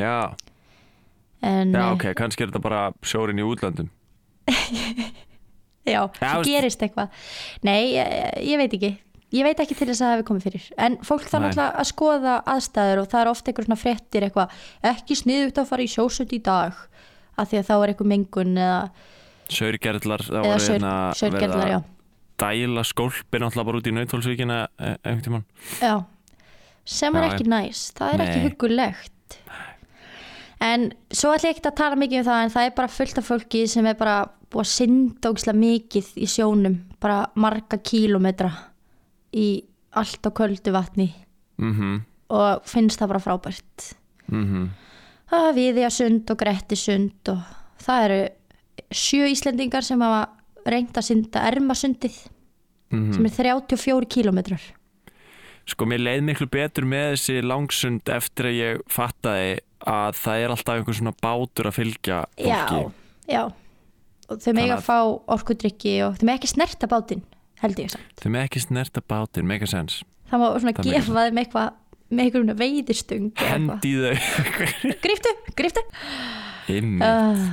[0.00, 0.34] Já,
[1.40, 3.88] en já, eh, ok, kannski er þetta bara sjórin í útlöndum.
[5.82, 7.24] Já, það gerist eitthvað.
[7.66, 8.12] Nei, ég,
[8.52, 8.92] ég veit ekki
[9.32, 10.66] ég veit ekki til þess að það hefur komið fyrir.
[10.86, 14.60] En fólk þarf náttúrulega að skoða aðstæður og það er ofta einhver svona fréttir eitthvað
[14.92, 16.84] ekki sniðugt að fara í sjósund í dag
[17.40, 18.78] af því að þá er eitthvað mengun eða,
[19.52, 21.78] Saurgerðlar, eða hérna að já.
[22.40, 25.48] dæla skólpin alltaf bara út í nautólsvíkina einhvern tímann.
[25.80, 25.94] Já.
[26.88, 28.46] Sem er Já, ekki næs, það er ekki Nei.
[28.48, 29.36] hugulegt
[30.62, 33.20] en svo ætla ég ekki að tala mikið um það en það er bara fullt
[33.20, 34.16] af fólki sem er bara
[34.52, 38.50] búið að synda ógislega mikið í sjónum bara marga kílómetra
[39.32, 39.64] í
[39.98, 41.10] allt á köldu vatni.
[41.60, 43.94] Mhm, og finnst það bara frábært.
[44.28, 44.68] Mhm.
[45.32, 47.40] Það er Viðjasund og Grettisund og
[47.80, 48.20] það eru
[48.92, 50.28] sjö Íslendingar sem hafa
[50.68, 52.16] reynd að synda Ermasundið
[52.92, 53.12] mhm.
[53.12, 54.62] sem er 34 kílómetrar.
[55.64, 60.54] Sko, mér leið miklu betur með þessi langsund eftir að ég fattaði að það er
[60.54, 62.80] alltaf einhver svona bátur að fylgja fólki.
[62.82, 63.42] já, já.
[64.30, 64.98] Og þau mega Þannig að fá
[65.36, 67.22] orkudrykki og þau mega ekki snerta bátinn
[67.62, 70.02] held ég samt Þau með ekki snerta bátir, make a sense.
[70.30, 71.78] það má svona Það gefa þeim eitthvað
[72.12, 73.28] með einhverjum veiðistung.
[73.40, 75.82] Hendi þau gríftu, gríftu
[76.68, 76.98] inn.
[77.00, 77.46] uh,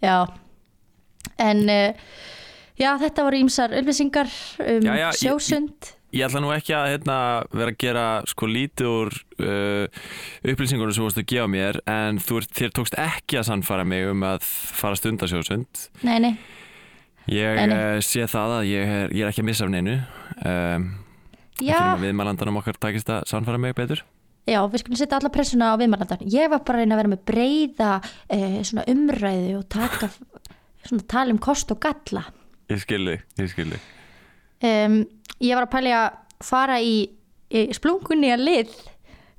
[0.00, 0.14] já
[1.40, 1.92] en uh,
[2.80, 4.30] já þetta voru ímsar upplýsingar
[4.64, 7.16] um Já, já, ég- sjósund Ég ætla nú ekki að hérna,
[7.54, 9.12] vera að gera sko lítið úr
[9.46, 9.84] uh,
[10.42, 14.08] upplýsingunum sem þú vorst að gefa mér en þú þér tókst ekki að sannfara mig
[14.10, 14.42] um að
[14.80, 15.84] fara stundasjósund.
[16.02, 16.32] nei, nei,
[17.30, 17.74] Ég nei.
[17.74, 19.98] uh, sé það að ég er, ég er ekki að missa af neinu.
[20.42, 20.88] Um,
[21.62, 24.02] já viðmælandanum okkar takist að sannfara mig betur.
[24.48, 26.24] Já, við skulum setja alla pressuna á viðmælandan.
[26.32, 27.90] Ég var bara að reyna að vera með breyða
[28.32, 30.08] eh, svona umræðu og taka
[30.88, 32.24] svona tala um kost og galla.
[32.72, 33.80] Ég skilði, ég skilði.
[34.64, 34.96] Um,
[35.38, 36.08] ég var að pæli að
[36.44, 36.96] fara í,
[37.52, 38.74] í splunkunni að lið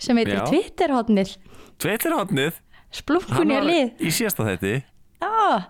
[0.02, 0.50] sem heitir hann
[2.92, 3.92] Splunkunni var að lið.
[4.04, 4.74] í síðasta þetti.
[5.22, 5.62] Já,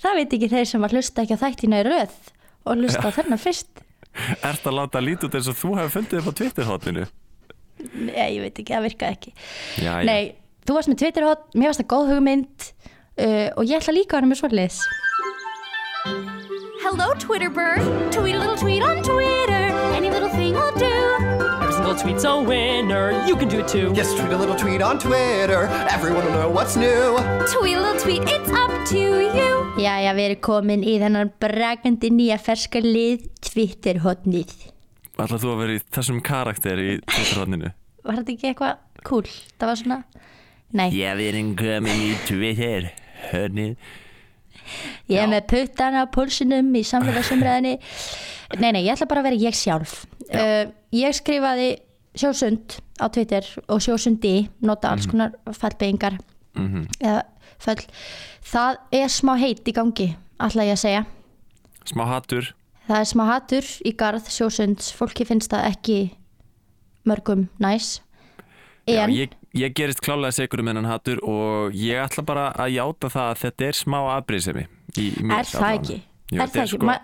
[0.00, 2.18] það veit ekki þeir sem að hlusta ekki á þættina í röð
[2.64, 3.82] og hlusta á þennan fyrst.
[4.42, 7.06] Ert að láta lítið út eins og þú hefur fundið upp á Twitterhóttinu?
[7.80, 9.32] Nei, ég veit ekki, það virkaði ekki.
[9.80, 10.08] Já, já.
[10.08, 10.34] Nei,
[10.66, 14.20] þú varst með Twitterhot, mér varst það góð hugmynd uh, og ég ætla líka að
[14.20, 14.82] vera með svoleiðis.
[16.80, 17.84] Hello, Twitter bird.
[18.10, 19.68] Tweet a little tweet on Twitter.
[19.94, 21.29] Any little thing will do.
[21.90, 23.26] Single tweet's a winner.
[23.26, 23.92] You can do it too.
[23.96, 25.66] Yes, tweet a little tweet on Twitter.
[25.90, 27.18] Everyone will know what's new.
[27.50, 28.22] Tweet a little tweet.
[28.30, 28.98] It's up to
[29.34, 29.50] you.
[29.74, 34.54] Jæja, við erum komin í þennan brakandi nýja ferska lið Twitterhotnið.
[35.18, 37.72] Ætlar þú að vera í þessum karakter í Twitterhóttinu?
[38.06, 39.26] Var þetta ekki eitthvað cool?
[39.58, 40.00] Það var svona,
[40.70, 43.68] nei, Já, við erum komin í Twitterhóttinu.
[45.10, 47.76] Ég er með puttana á púlsinum í samfélagsumræðinni.
[48.58, 50.04] Nei, nei, ég ætla bara að vera ég sjálf.
[50.34, 51.68] Uh, ég skrifaði
[52.18, 56.18] sjósund á Twitter og sjósundi, nota alls konar fallbyggingar
[56.56, 56.88] Mhm.
[57.00, 57.22] eða
[57.58, 57.84] föll.
[58.42, 61.04] Það er smá heit í gangi, ætla ég að segja.
[61.86, 62.52] Smá hattur.
[62.88, 66.10] Það er smá hatur í garð sjósunds, fólki finnst það ekki
[67.06, 68.00] mörgum næs.
[68.90, 73.10] Já, ég, ég gerist klálega segur um hennan hattur og ég ætla bara að játa
[73.12, 74.66] það að þetta er smá afbrýðsemi.
[74.98, 75.98] er það ekki?
[76.30, 76.76] Jú, er það ekki?
[76.76, 76.98] sko Ma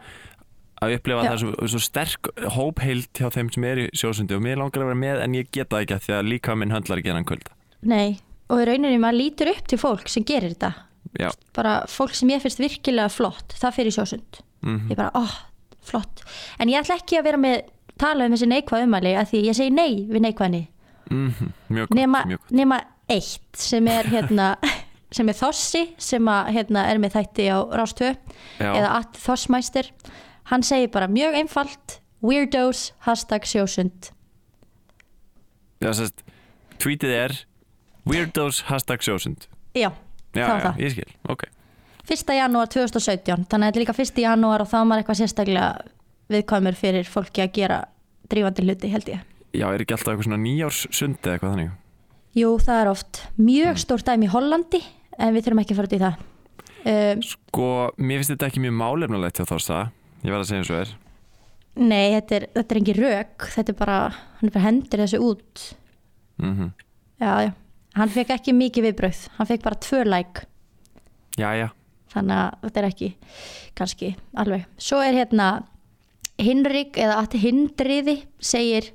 [0.85, 1.31] að upplifa Já.
[1.31, 4.91] það svo, svo sterk hópheild hjá þeim sem er í sjósundi og mér langar að
[4.91, 7.55] vera með en ég geta ekki af því að líka minn höndlar ekki hennan kvölda.
[7.87, 8.19] nei,
[8.53, 10.75] og í rauninni maður lítur upp til fólk sem gerir þetta.
[11.17, 14.41] Já, Bara fólk sem ég finnst virkilega flott, það fyrir sjósund.
[14.63, 14.91] Mhm.
[14.91, 15.25] Ég bara, ó,
[15.83, 16.23] flott.
[16.61, 17.63] En ég ætla ekki að vera með
[17.97, 20.67] tala um þessi neikvæð umæli að því ég segi nei við neikvæðni.
[21.11, 21.97] Mhm, mjög gott.
[21.99, 22.51] Nema, mjög gott.
[22.51, 24.57] nema eitt sem er hérna
[25.17, 28.17] sem er Þossi sem að, hérna, er með þætti á Rástöð
[28.59, 28.71] Já.
[28.75, 29.91] eða at Thossmeister
[30.51, 34.11] hann segir bara mjög einfalt weirdos hashtag sjósund
[35.85, 36.23] Já, sérst,
[36.81, 37.35] tweetið er
[38.09, 39.47] weirdos hashtag sjósund.
[39.77, 39.91] já,
[40.35, 41.45] Já, það var það ég skil, ok.
[42.07, 42.35] 1.
[42.39, 44.21] janúar 2017 þannig að þetta er líka 1.
[44.23, 45.71] janúar og þá er maður eitthvað sérstaklega
[46.33, 47.81] viðkvæmur fyrir fólki að gera
[48.31, 49.25] drífandi hluti held ég
[49.57, 51.75] Já, er ekki alltaf eitthvað svona nýjárssundi eða eitthvað þannig?
[52.37, 53.21] Jú, það er oft.
[53.41, 54.81] Mjög stórt dæmi í Hollandi
[55.17, 56.25] en við þurfum ekki að fara út í það.
[56.87, 59.79] Um, Sko, mér finnst þetta ekki mjög málefnulegt hjá Þorsta,
[60.21, 60.93] ég verð að segja eins og er.
[61.77, 63.47] Nei, þetta er, þetta er engin rök.
[63.55, 63.97] Þetta er bara,
[64.41, 65.65] hann er bara hendur þessu út.
[66.43, 66.75] Mm
[67.17, 67.53] Já, já,
[67.97, 70.43] hann fekk ekki mikið viðbröð hann fekk bara tvö like.
[71.41, 71.71] Já, já,
[72.13, 73.09] þannig að þetta er ekki
[73.79, 74.67] kannski alveg.
[74.77, 75.47] Svo er hérna
[76.37, 78.91] Hinrik eða að hindriði segir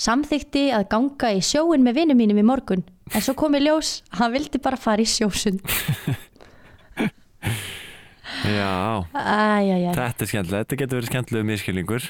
[0.00, 2.84] samþykti að ganga í sjóin með vinnum mínum í morgun.
[3.12, 5.60] En svo kom í ljós, hann vildi bara fara í sjósund.
[8.42, 12.06] Já, Æjæjæ, þetta er skemmtilegt, þetta getur verið skemmtilegu miskilningur.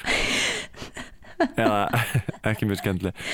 [1.61, 1.81] Eða
[2.49, 3.25] ekki mjög skemmtileg.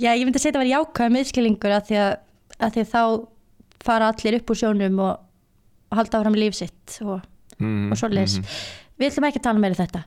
[0.00, 2.12] já ég myndi að segja að vera jákvæð meðskilingur að því að,
[2.60, 3.02] að því að þá
[3.84, 5.26] fara allir upp úr sjónum og,
[5.90, 7.18] halda áfram líf sitt og,
[7.60, 8.38] Mm og svo leis
[9.00, 10.02] við ætlum ekki að tala meira um þetta.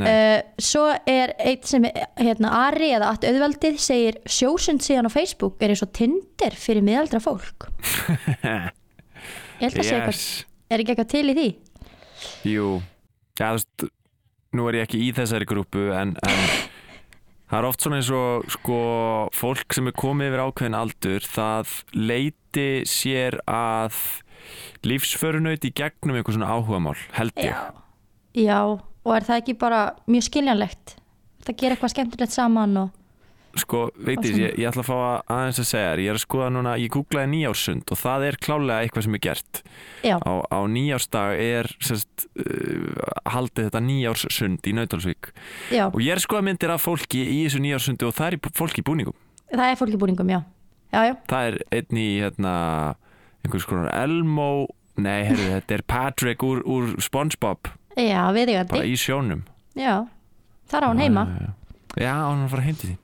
[0.00, 0.36] Uh,
[0.70, 5.74] svo er eitt sem hérna, Ari eða Att auðvaldið segir sjósund síðan á Facebook er
[5.74, 7.68] eins og Tinder fyrir miðaldra fólk.
[9.60, 10.26] Ég held að segja eitthvað yes.
[10.72, 11.48] er ekki eitthvað til í því?
[12.48, 12.68] Jú,
[13.36, 13.88] þú veist,
[14.56, 16.40] nú er ég ekki í þessari grúpu en, en
[17.50, 18.80] það er oft svona eins og sko,
[19.36, 24.00] fólk sem er komið yfir ákveðin aldur það leiti sér að
[24.86, 27.52] lífsförunaut í gegnum einhver svona áhugamál, held ég.
[27.52, 27.79] já,
[29.04, 30.96] og er það ekki bara mjög skiljanlegt?
[31.46, 32.96] Það gera eitthvað skemmtilegt saman og
[33.58, 36.22] Sko, veitir, ég, ég ætla að fá að aðeins að segja þér, ég er að
[36.22, 39.62] skoða núna, ég googlaði nýjársund og það er klálega eitthvað sem er gert.
[40.06, 45.32] já, Á, á nýjársdag er sérst, uh, haldið þetta nýjárssund í Nautalsvík
[45.74, 48.54] já, og ég er skoða myndir af fólki í þessu nýjársundi og það er í-
[48.54, 49.18] fólk í búningum.
[49.50, 50.40] það er fólk í búningum, já.
[50.94, 52.54] Já, já, Það er einn í hérna,
[53.42, 57.66] einhvers konar Elmo, nei, herru, þetta er Patrick úr, úr Spongebob,
[58.08, 59.42] já, bara viðigandi í sjónum.
[59.76, 59.94] já,
[60.70, 61.24] þar á hann heima
[61.98, 62.98] Já, hann er að fara heim til þín.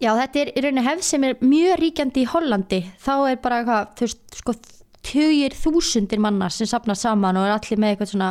[0.00, 2.78] Já, þetta er í rauninni hefð sem er mjög ríkjandi í Hollandi.
[3.04, 4.54] Þá er bara eitthvað, þú veist, sko,
[5.04, 8.30] tugir þúsundir manna sem sapna saman og er allir með eitthvað svona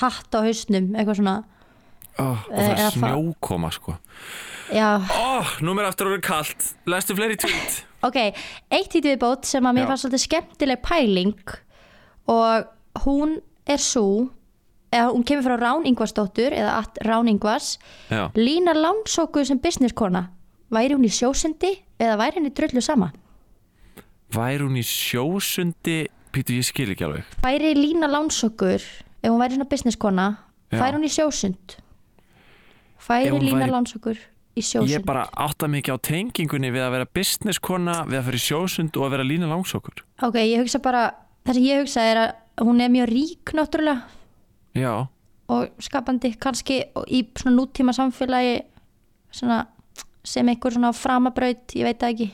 [0.00, 1.36] hatt á hausnum, eitthvað svona,
[2.18, 3.92] Oh, og Eh, það er snjókoma, sko.
[4.72, 7.82] já, Ó, nú mér aftur orðið kalt, lestu fleiri tweet.
[8.08, 8.16] ok,
[8.72, 9.88] eitt hítið viðbót sem að mér Já.
[9.90, 11.34] fannst svolítið skemmtileg pæling
[12.32, 12.64] og
[13.04, 13.36] hún
[13.68, 14.30] er svo,
[14.92, 17.78] eða hún kemur frá Rán Ingvarsdóttur eða at Rán Ingvars,
[18.10, 18.30] Já.
[18.36, 20.28] Lína Langsóku sem businesskona,
[20.70, 23.12] væri hún í sjósundi eða væri henni drullu sama?
[24.34, 27.24] Væri hún í sjósundi, Pítur, ég skil ekki alveg.
[27.40, 30.26] Færi Lína Lánsokkur ef hún væri svona businesskona
[30.70, 30.78] Já.
[30.82, 31.76] færi hún í sjósund
[33.06, 34.18] hún Lína væri- Lánsokkur
[34.56, 38.42] í sjósund Ég bara átta mikið á tengingunni við að vera businesskona, við að fyrir
[38.44, 40.02] sjósund og að vera lína langsokkur.
[40.22, 41.14] Ok, ég hugsa bara
[41.46, 44.02] það sem ég hugsa er að hún er mjög rík náttúrulega
[44.76, 45.06] Já,
[45.52, 48.58] og skapandi kannski í svona nútíma samfélagi
[49.34, 49.62] svona,
[50.26, 52.28] sem einhver svona framabraut, ég veit það ekki.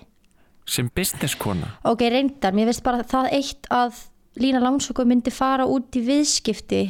[0.72, 1.74] Sem businesskona.
[1.90, 3.98] Ok, reyndar, mér veist bara það eitt að
[4.40, 6.86] Lína Lánsokkur myndi fara út í viðskipti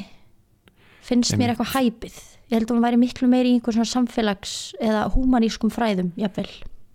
[1.03, 2.19] finnst mér eitthvað hæpið.
[2.53, 6.47] Ég held að hún væri miklu meiri í einhver svona samfélags eða humanískum fræðum, jafnvel.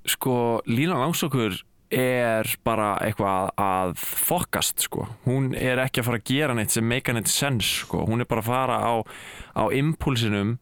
[0.08, 0.36] Sko,
[0.70, 1.58] lína langsokkur
[1.93, 5.08] er bara eitthvað að fokast, sko.
[5.28, 8.04] Hún er ekki að fara að gera neitt sem meika neitt sens, sko.
[8.10, 8.93] Hún er bara að fara á,
[9.56, 10.58] á impulsinum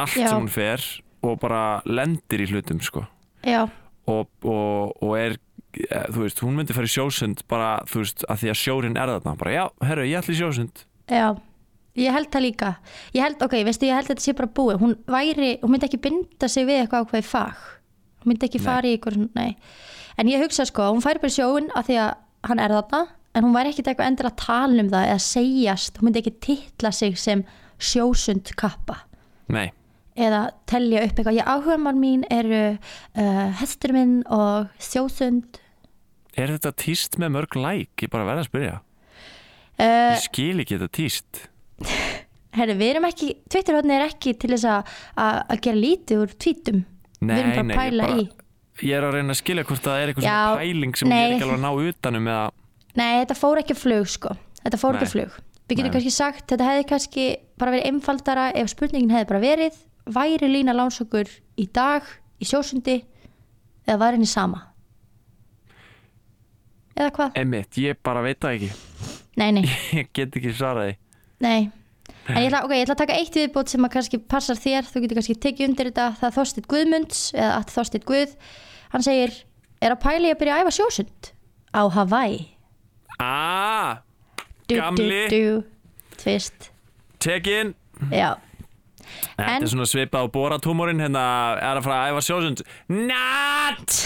[0.00, 0.28] allt Já.
[0.30, 0.84] sem hún fer
[1.22, 3.04] og bara lendir í hlutum, sko.
[3.46, 8.26] Og, og, og er eh, þú veist, hún myndi fara í sjósund bara, þú veist,
[8.26, 11.26] að því að sjórin er þarna bara, já, herru, ég ætla í sjósund já
[11.98, 12.68] Ég held það líka.
[13.12, 14.78] Ég held, ok, veistu, ég held að þetta sé bara búið.
[14.80, 17.66] Hún væri, hún myndi ekki binda sig við eitthvað ákveði fag.
[18.22, 19.58] Hún myndi ekki fara í eitthvað, nei.
[20.18, 22.14] En ég hugsa sko, hún færi bara sjóin af því að
[22.50, 23.00] hann er þarna,
[23.34, 25.96] en hún væri ekkit eitthvað endur að tala um það eða segjast.
[25.98, 27.44] Hún myndi ekki titla sig sem
[27.82, 28.98] sjósund kappa
[29.52, 29.70] Nei,
[30.16, 31.38] eða telja upp eitthvað.
[31.40, 35.58] Ég áhugamann mín eru uh, hestur minn og sjósund.
[36.36, 38.04] er þetta tíst með mörg læk?
[38.06, 38.80] Ég bara verða að spyrja
[39.82, 41.38] Uh, Ég skil ekki þetta tíst
[42.58, 46.34] herri, við erum ekki, Twitterhotni er ekki til þess að- að að gera lítið úr
[46.44, 46.82] tvítum.
[47.24, 48.26] Nei, við erum bara að pæla bara- í.
[48.80, 51.12] Ég er að reyna að skilja hvort það er eitthvað Já, svona pæling sem ég
[51.12, 51.22] nei.
[51.26, 52.44] er ekki alveg að ná utanum eða,
[52.96, 54.32] Nei, þetta fór ekki flug sko
[54.62, 55.12] Þetta fór ekki Nei.
[55.12, 55.36] flug
[55.68, 57.26] Við getum kannski sagt, þetta hefði kannski
[57.60, 59.78] bara verið einfaldara ef spurningin hefði bara verið
[60.16, 61.30] Væri Lína Lánsokkur
[61.62, 62.08] í dag
[62.42, 62.98] í sjósundi
[63.86, 64.64] eða væri henni sama?
[66.96, 67.38] Eða hvað?
[67.40, 68.72] emitt, ég bara veit það ekki
[69.40, 69.62] Nei, nei,
[70.00, 70.96] Ég get ekki svaraði
[71.42, 71.70] nei
[72.28, 74.86] En ég ætla, okay, ég ætla að taka eitt viðbót sem að kannski passar þér.
[74.86, 76.04] Þú getur kannski tekið undir þetta.
[76.20, 78.36] Það er Þorsteinn Guðmunds eða að Þorsteinn Guð.
[78.92, 79.32] Hann segir,
[79.82, 81.32] er að pæli að byrja að æfa sjósund
[81.74, 82.38] á Hawaii?
[83.22, 83.90] Ah,
[84.70, 85.20] du, Gamli.
[85.32, 86.68] du, du, Tvist
[87.22, 87.74] tekin
[88.10, 88.36] Já,
[89.36, 91.22] Þetta En- er svona svipað á boratúmórin hérna
[91.58, 92.62] er að fara að æfa sjósund.
[92.88, 93.96] Natt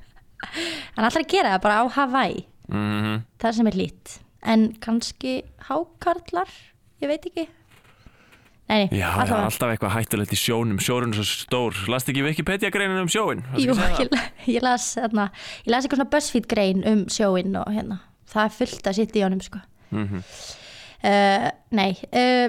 [0.94, 2.44] hann ætlar að gera það bara á Hawaii.
[2.70, 5.34] Mm það sem er lít en kannski
[5.68, 6.48] hákarlar?
[7.02, 7.44] Ég veit ekki
[8.70, 9.44] nei, Já, það allavega.
[9.50, 10.78] alltaf eitthvað hættulegt í sjónum.
[10.82, 11.78] Sjórun er svo stór.
[11.92, 14.18] Last ekki Wikipedia greinin um sjóin Jú, ég,
[14.56, 15.28] ég las þarna,
[15.66, 18.00] ég las eitthvað svona BuzzFeed grein um sjóin og hérna,
[18.32, 19.60] það er fullt að sitta í honum sko.
[19.94, 20.22] Mhm.
[21.04, 22.48] uh, nei uh,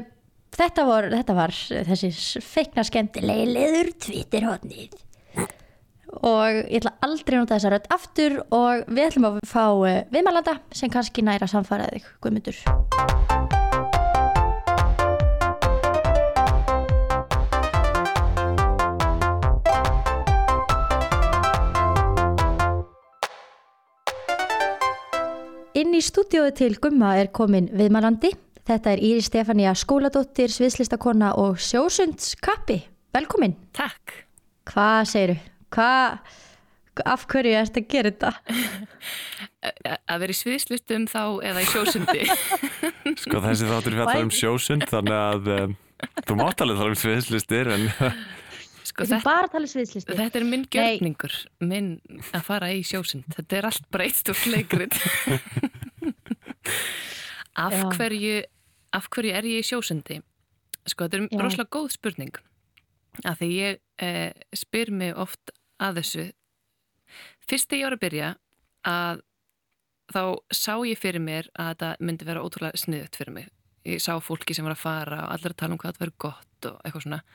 [0.55, 1.53] þetta, var, þetta var
[1.91, 5.01] þessi feikna skemmtilegi leður tvittirhóttnið
[6.15, 10.01] og ég ætla aldrei að nota þessa rödd aftur og við ætlum að fá uh,
[10.15, 12.07] viðmælanda sem kannski næra samfæra þig
[25.75, 28.31] Inn í stúdíóið til Gumma er komin viðmælandi.
[28.65, 32.79] Þetta er Íri Stefania skóladóttir, sviðslistakonna og sjósundskappi.
[33.13, 33.53] Velkomin.
[33.77, 34.15] Takk.
[34.71, 35.35] Hvað segiru?
[35.75, 36.15] Hvað,
[37.05, 38.31] af hverju ert að gera þetta?
[38.31, 42.25] A- Að vera í sviðslistum þá eða í sjósundi.
[43.25, 45.75] Sko þessi þáttur fjallar um sjósund þannig að um,
[46.29, 47.87] þú mátt alveg tala um sviðslistir en
[48.95, 49.59] Sko, þetta,
[50.07, 50.69] þetta er minn Nei.
[50.71, 51.33] gjörningur,
[51.67, 51.89] minn
[52.31, 53.25] að fara í sjósund.
[53.35, 54.95] Þetta er allt bara eitt stórt leikrit.
[57.65, 60.21] af, af hverju er ég í sjósundi?
[60.87, 61.41] Sko, þetta er Já.
[61.43, 62.39] rosalega góð spurning.
[63.27, 65.51] Af því ég eh, spyr mig oft
[65.83, 66.25] að þessu.
[67.51, 68.33] Fyrst þegar ég var að byrja
[68.87, 69.23] að
[70.15, 70.23] þá
[70.55, 73.51] sá ég fyrir mér að þetta myndi vera ótrúlega sniðut fyrir mig.
[73.85, 76.21] Ég sá fólki sem var að fara og allir að tala um hvað þetta verið
[76.29, 77.25] gott og eitthvað svona.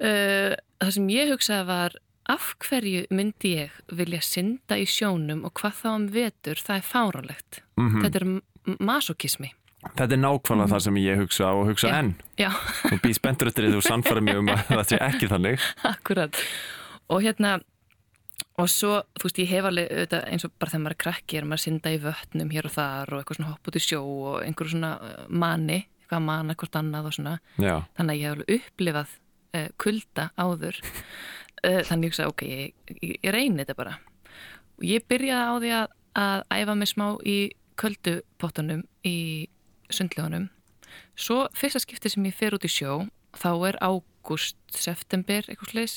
[0.00, 1.96] Uh, það sem ég hugsaði var
[2.30, 6.86] af hverju myndi ég vilja synda í sjónum og hvað þá um vetur, það er
[6.88, 7.58] fáránlegt.
[7.80, 8.04] Mhm.
[8.04, 9.50] Þetta er masokismi.
[9.96, 11.94] þetta er nákvæmlega það sem ég hugsa og hugsa Já.
[11.98, 12.50] enn Já,
[12.92, 15.60] og býð spenntur eftir því þú sannfæra mig um að það sé ekki þannig
[15.92, 16.36] akkurat.
[17.08, 17.54] Og hérna,
[18.60, 21.38] og svo, þú veist, ég hef alveg auðvitað, eins og bara þegar maður er krakki
[21.40, 23.84] er maður að synda í vötnum hér og þar og eitthvað svona hopp út í
[23.86, 27.34] sjó og einhverju svona uh, mani, eitthvað að mana hvort annað og svona.
[27.56, 29.16] Já, þannig að ég hef alveg upplifað
[29.80, 30.78] kulda áður.
[31.64, 33.96] Uh, þannig hugsa, ok, ég, ég, ég reyni þetta bara.
[34.78, 37.38] Og ég byrjaði á því að, að æfa mig smá í
[37.80, 39.18] köldupottunum í
[39.90, 40.50] sundlegunum
[41.20, 43.04] svo fyrsta skipti sem ég fer út í sjó
[43.38, 45.96] þá er ágúst, september eitthvað slis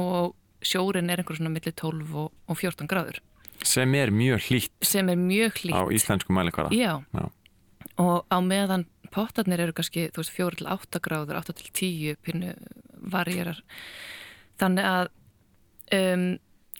[0.00, 0.34] og
[0.64, 3.20] sjórin er einhver svona milli 12 og, og 14 gráður.
[3.64, 5.76] Sem er mjög hlýtt sem er mjög hlýtt.
[5.76, 7.00] á íslensku mælikvara Já.
[7.14, 7.24] Já.
[8.00, 12.18] og á meðan pottarnir eru kannski, þú veist, 4 til 8 gráður, 8 til 10
[12.24, 12.54] pínu
[13.14, 13.62] varýrar.
[14.60, 15.12] Þannig að,
[15.98, 16.26] um,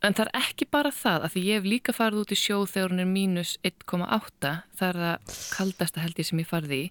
[0.05, 2.59] en það er ekki bara það, að því ég hef líka farið út í sjó
[2.68, 6.85] þegar hún er mínus 1,8, það er það kaldasta held ég sem ég farið í,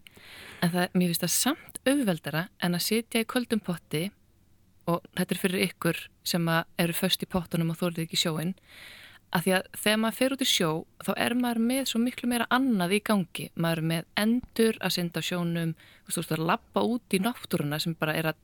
[0.64, 4.08] en það, mér finnst það samt auðveldara en að sitja í köldum potti
[4.90, 8.56] og þetta er fyrir ykkur sem eru föst í pottunum og þórið ekki sjóin,
[9.34, 10.70] að því að þegar maður fer út í sjó
[11.04, 13.50] þá er maður með svo miklu meira annað í gangi.
[13.58, 15.76] Maður er með endur að synda sjónum
[16.08, 18.42] þú veist, að lappa út í náttúruna sem bara er að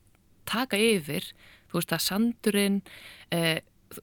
[0.50, 1.26] taka yfir.
[1.70, 2.80] Þú veist að sandurinn
[3.34, 3.60] eh,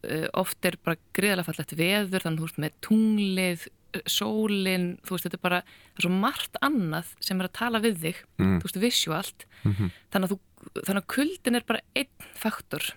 [0.08, 5.18] eh, oft er bara greiðlega fallegt veður þannig þú veist með tunglið eh, sólin, þú
[5.18, 8.22] veist þetta er bara er svo margt annað sem er að tala við þig.
[8.40, 8.56] Mm.
[8.62, 10.40] þú veist visuált þannig, að þú,
[10.80, 12.94] þannig að kuldin er bara einn faktor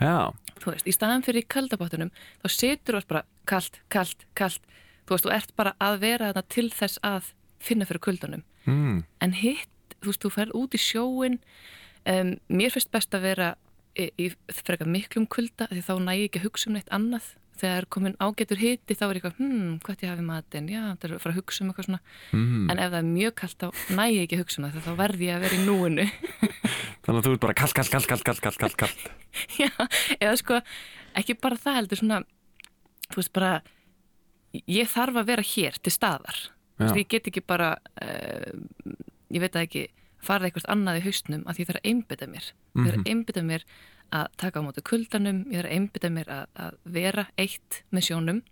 [0.00, 4.62] Já, þú veist, í staðan fyrir í kaldabáttunum þá situr þú bara kalt, kalt, kalt.
[5.04, 8.46] Þú veist, þú ert bara að vera þarna til þess að finna fyrir kuldunum.
[8.68, 9.04] Mm.
[9.24, 11.38] en hitt, þú veist, þú ferð út í sjóin
[12.04, 13.46] um, mér finnst best að vera
[13.96, 17.30] í, í frekar miklum kulda því þá næ ég ekki að hugsa um neitt annað
[17.60, 20.80] þegar er komin ágætur hitti þá er ég eitthvað, hmm, hvað ég hafi matinn já,
[20.96, 22.70] það er að fara að hugsa um eitthvað svona Mm.
[22.70, 24.92] en ef það er mjög kalt þá næ ég ekki að hugsa um það þá
[25.00, 26.06] verð ég að vera í núinu
[27.04, 28.96] þannig að þú ert bara kall, kall, kall, kall, kall, kall, kall.
[29.60, 29.70] Já,
[30.20, 30.60] eða sko,
[31.20, 32.18] ekki bara það heldur svona,
[33.10, 33.52] þú veist bara,
[34.66, 36.40] ég þarf að vera hér til staðar.
[36.80, 38.94] Veist, ég get ekki bara, uh,
[39.30, 39.82] ég veit að ekki,
[40.24, 42.46] farið eitthvað annað í haustnum að ég þarf að einbytta mér.
[42.76, 43.10] Ég þarf
[44.10, 47.80] að að taka á móti kuldanum, ég þarf að einbytta mér að, að vera eitt
[47.94, 48.42] með sjónum.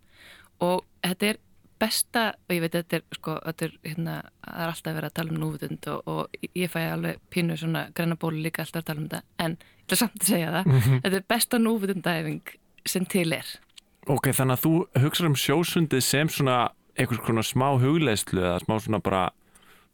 [0.64, 1.40] Og þetta er
[1.78, 5.08] besta, og ég veit að þetta er sko, þetta er, hérna, það er alltaf verið
[5.08, 8.82] að tala um núvitund og, og ég fæ alveg pínu svona græna bólu líka alltaf
[8.82, 9.22] að tala um þetta.
[9.44, 12.54] En ég ætla samt að segja það þetta er besta núvitundæfing
[12.88, 13.54] sem til er.
[14.08, 16.58] Ok, þannig að þú hugsaður um sjósundið sem svona
[16.98, 19.28] einhvers konar smá hugleislu eða smá svona bara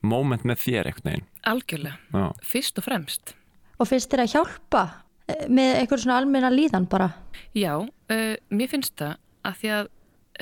[0.05, 1.27] moment með þér einhvern veginn.
[1.44, 2.27] algjörlega, Já.
[2.44, 3.35] fyrst og fremst.
[3.81, 4.83] Og finnst þér að hjálpa
[5.48, 7.12] með einhver svona almenna líðan bara?
[7.56, 9.88] Já, uh, mér finnst það að því að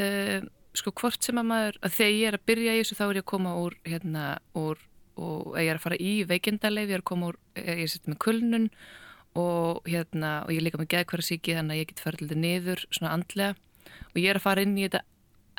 [0.03, 3.05] uh, sko hvort sem að maður, að þegar ég er að byrja í þessu þá
[3.05, 4.25] er ég að koma úr hérna
[4.59, 4.83] úr,
[5.21, 8.09] og ég er að fara í veikindaleif ég er að koma úr, eh, ég sitt
[8.09, 8.69] með kulnun
[9.39, 12.85] og hérna og ég er líka með geðkværa þannig að ég get farið til niður
[12.91, 13.55] svona andlega.
[14.13, 15.03] Og ég er að fara inn í þetta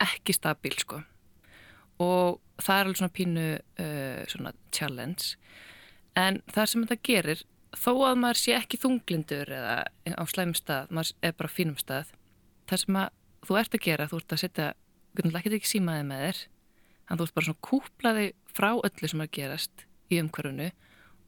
[0.03, 1.01] ekki stabíl sko.
[2.01, 5.37] Og það er alveg svona pínu uh, svona challenge.
[6.17, 7.43] En það sem þetta gerir
[7.77, 9.75] þó að maður sé ekki þunglindur eða
[10.13, 12.13] á slæmum stað, maður er bara á fínum stað
[12.69, 13.09] það sem að
[13.43, 14.67] þú ert að gera þú ert að setja,
[15.19, 16.41] ert ekki ekki símaði með þér
[17.07, 20.69] þannig þú ert bara svona kúplaði frá öllu sem að gerast í umhverfunu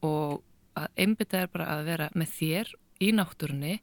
[0.06, 0.44] og
[0.76, 2.72] að einbytta er bara að vera með þér
[3.04, 3.76] í náttúrunni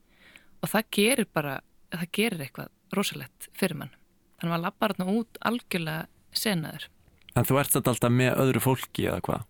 [0.62, 1.58] og það gerir bara,
[1.92, 3.94] það gerir eitthvað rosalegt fyrir mann
[4.38, 6.88] þannig að maður lappar þarna út algjörlega senaður
[7.32, 9.44] En þú ert þetta alltaf með öðru fólki eða hvað?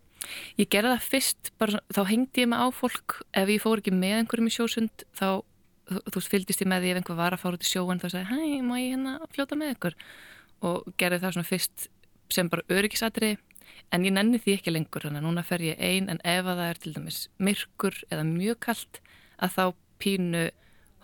[0.61, 3.19] Ég gerði það fyrst, bara, þá hengdi ég mig á fólk.
[3.37, 5.43] Ef ég fór ekki með einhverjum í sjósund þá,
[5.91, 8.09] þú veist, fylgdist ég með því ef einhver var að fara út í sjóin þá
[8.09, 9.99] sagði, hæ, má ég hérna fljóta með ykkur?
[10.63, 11.89] Og gerði það svona fyrst
[12.33, 13.37] sem bara öryggisatri
[13.93, 16.61] en ég nenni því ekki lengur þannig að núna fer ég ein en ef að
[16.61, 19.01] það er til dæmis myrkur eða mjög kalt
[19.43, 19.65] að þá
[20.03, 20.45] pínu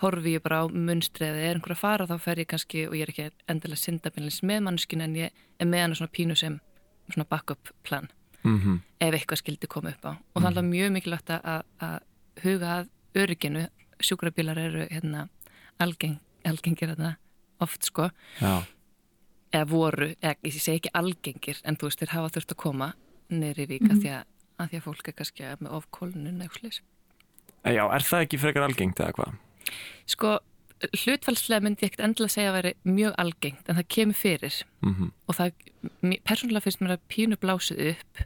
[0.03, 2.97] horfi ég bara á munstri eða er einhver að fara þá fer ég kannski og
[2.97, 6.61] ég er ekki endilega syndabinlins með mannskinu en ég er með hana svona pínu sem
[7.09, 8.09] svona backup plan
[8.49, 8.81] Mhm.
[9.01, 10.13] ef eitthvað skildi koma upp á.
[10.35, 11.99] Og það er alltaf mjög mikilvægt að, að
[12.43, 13.69] huga að örygginu.
[14.01, 15.29] Sjúkrabílar eru hérna
[15.81, 17.17] algeng, algengir hérna
[17.61, 18.11] oft sko.
[18.41, 18.63] Já,
[19.53, 22.93] eða voru, eða ég segi ekki algengir en þú veist þeir hafa þurft að koma
[23.31, 24.25] neyri vík að, því að,
[24.59, 26.81] að því að fólk er kannski með ofkólunum eða slis
[27.65, 29.33] Eh, Já, er það ekki frekar algengt eða hvað?
[30.07, 30.39] sko
[30.95, 34.59] hlutfælslega myndi ég ekkert endilega segja að væri mjög algengt en það kemur fyrir.
[34.83, 35.53] Mm og það,
[36.25, 38.23] persónulega finnst mér að pínu blásið upp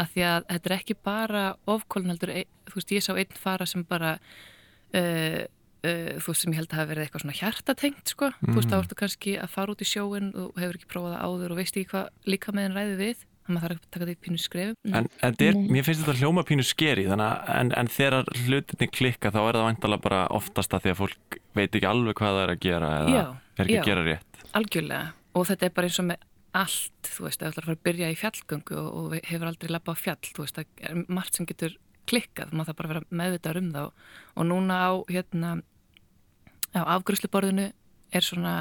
[0.00, 3.36] að því að þetta er ekki bara ofkólun heldur, ein- þú veist, ég sá einn
[3.36, 5.42] fara sem bara uh,
[5.84, 8.70] uh, þú veist, sem ég held að hafa verið eitthvað svona hjartatengt, sko, þú veist,
[8.72, 11.60] þá ertu kannski að fara út í sjóin og hefur ekki prófað það áður og
[11.62, 13.28] veist ekki hvað líka meðin ræði við.
[13.42, 14.76] Þannig að maður þarf að taka því pínu skrefum.
[14.94, 18.86] En, en er, mér finnst þetta hljóma pínu skeri þannig að en, en þegar hlutinni
[18.94, 22.36] klikka þá er það væntalega bara oftast að því að fólk veit ekki alveg hvað
[22.36, 23.24] það er að gera eða Já,
[23.58, 23.80] er ekki já.
[23.82, 24.44] að gera rétt.
[24.60, 25.08] Algjörlega.
[25.34, 26.22] Og þetta er bara eins og með
[26.52, 29.72] allt þú veist, þú ætlar að fara að byrja í fjallgöngu og, og hefur aldrei
[29.72, 31.78] lappa á fjall þú veist, það er margt sem getur
[32.08, 33.84] klikkað maður þarf bara að vera meðvitað um þá.
[34.36, 35.52] Og núna á hérna
[36.72, 37.70] á afgrúsluborðinu
[38.12, 38.56] er svona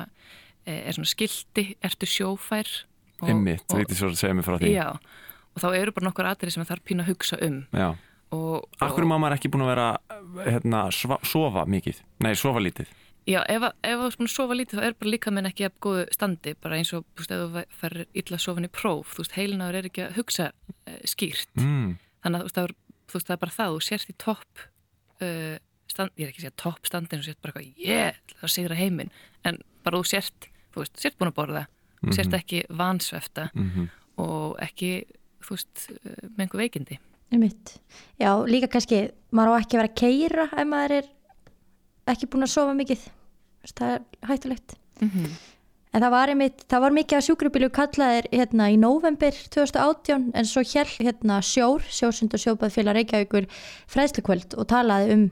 [0.65, 2.69] eh, er svona skilti, ertu sjófær
[3.21, 4.71] og, Einmitt, og, veitir svo að segja mig frá því.
[4.75, 4.87] Já,
[5.51, 7.61] og þá eru bara nokkur atrið sem þarf pínu að hugsa um.
[7.75, 7.89] Já.
[8.37, 9.87] og, Akkur má maður ekki búin að vera
[10.47, 12.03] hérna, sofa mikið?
[12.23, 12.91] Nei, sofa lítið
[13.29, 16.05] Já, ef, að- þú að sofa lítið þá er bara líka minn ekki að góðu
[16.15, 19.35] standi bara eins og, þú veist, ef þú fer illa sofin í próf, þú veist,
[19.37, 21.91] heilinaður er ekki að hugsa uh, skýrt, mm.
[22.25, 22.73] þannig að þú veist, það er,
[23.11, 24.63] þú bara það, þú sérst í topp
[25.21, 25.57] uh,
[25.91, 28.55] stand, ég er ekki að segja topp standin og sért bara eitthvað, yeah, það er
[28.55, 29.13] sigra heiminn
[29.45, 31.63] en bara þú sért, þú veist, sért búin að borða
[32.01, 33.89] þú sért ekki vansvefta Mhm.
[34.17, 34.91] og ekki,
[35.45, 36.99] þú veist uh, með einhver veikindi
[37.31, 37.77] Einmitt.
[38.19, 41.05] Já, líka kannski, maður á ekki að vera að keira ef maður er
[42.15, 43.07] ekki búin að sofa mikið.
[43.71, 44.77] Það er hættulegt.
[45.91, 50.47] En það var, einmitt, það var mikið að sjúkrubílu kallaðir hérna í november 2018 en
[50.47, 53.49] svo hér hérna sjór, sjórsund og sjóbað félag Reykjavíkur
[53.91, 55.25] fræðslukvöld og talaði um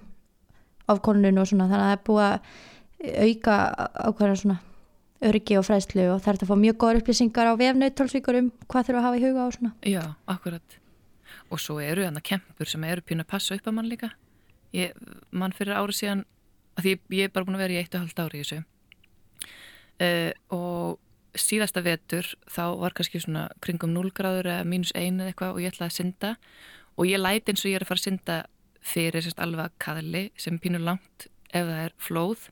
[0.92, 3.60] afkonunum og svona þannig að það er búið að auka
[4.10, 4.58] ákveðna svona
[5.30, 8.90] öryggi og fræðslu og það er að fá mjög góður upplýsingar á vefnautólsvíkur um hvað
[8.90, 9.72] þurfa að hafa í huga og svona.
[9.88, 10.78] Já, akkurat.
[11.50, 14.12] Og svo eru þannig kempur sem eru pínu að passa upp að mann líka.
[14.76, 14.92] Ég,
[15.32, 16.24] mann fyrir ári síðan,
[16.80, 18.60] að því ég, er bara búin að vera í eitt og halvt ári í þessu.
[20.00, 25.34] Uh, og síðasta vetur þá var kannski svona kringum 0 gráður eða mínus 1 eða
[25.34, 26.32] eitthvað og ég ætlaði að synda.
[27.00, 28.38] Og ég læti eins og ég er að fara að synda
[28.90, 32.50] fyrir sérst alveg að kaðli sem er pínu langt ef það er flóð.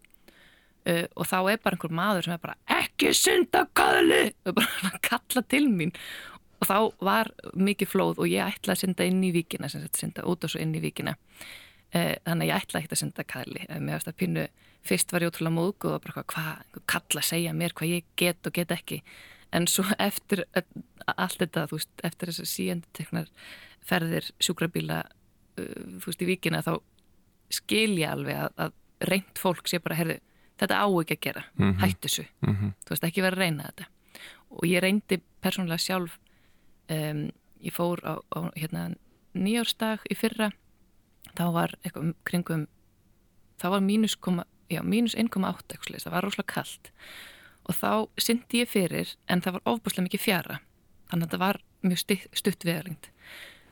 [0.88, 4.24] Uh, og þá er bara einhver maður sem er bara ekki synda kaðli!
[4.48, 5.96] og bara kalla til mín.
[6.58, 10.00] Og þá var mikið flóð og ég ætlaði að synda inn í víkina sem sagt
[10.00, 11.16] synda út og svo inn í víkina.
[11.16, 14.48] uh, þannig að ég ætlaði ekki að synda kaðli uh, mér varst að pínu,
[14.88, 18.54] fyrst var ég ótrúlega móðg og bara hvað, kalla segja mér hvað ég get og
[18.54, 19.02] get ekki?
[19.56, 20.84] En svo eftir öll-
[21.18, 23.30] allt þetta veist, eftir þess að síðan teknar
[23.88, 25.04] ferðir sjúkrabíla
[25.58, 26.74] þú veist í víkina þá
[27.50, 30.18] skil ég alveg að, að reynd fólk sé bara, herðu,
[30.60, 31.44] þetta á ekki að gera.
[31.80, 32.72] Hættu þessu, Mhm.
[32.84, 33.86] þú veist ekki vera að reyna þetta.
[34.58, 36.18] Og ég reyndi persónulega sjálf
[36.90, 37.22] um,
[37.64, 38.84] ég fór á, á hérna,
[39.38, 40.52] nýjárstag í fyrra
[41.38, 42.68] þá var eitthvað um kringum
[43.62, 46.92] þá var mínus, koma, já, mínus 1,8 eitthvað svoleiðis, það var rosalega kalt.
[47.68, 50.60] Og þá syndi ég fyrir en það var ofbúslega mikið fjara
[51.10, 53.10] þannig að þetta var mjög stutt, stutt vegalengt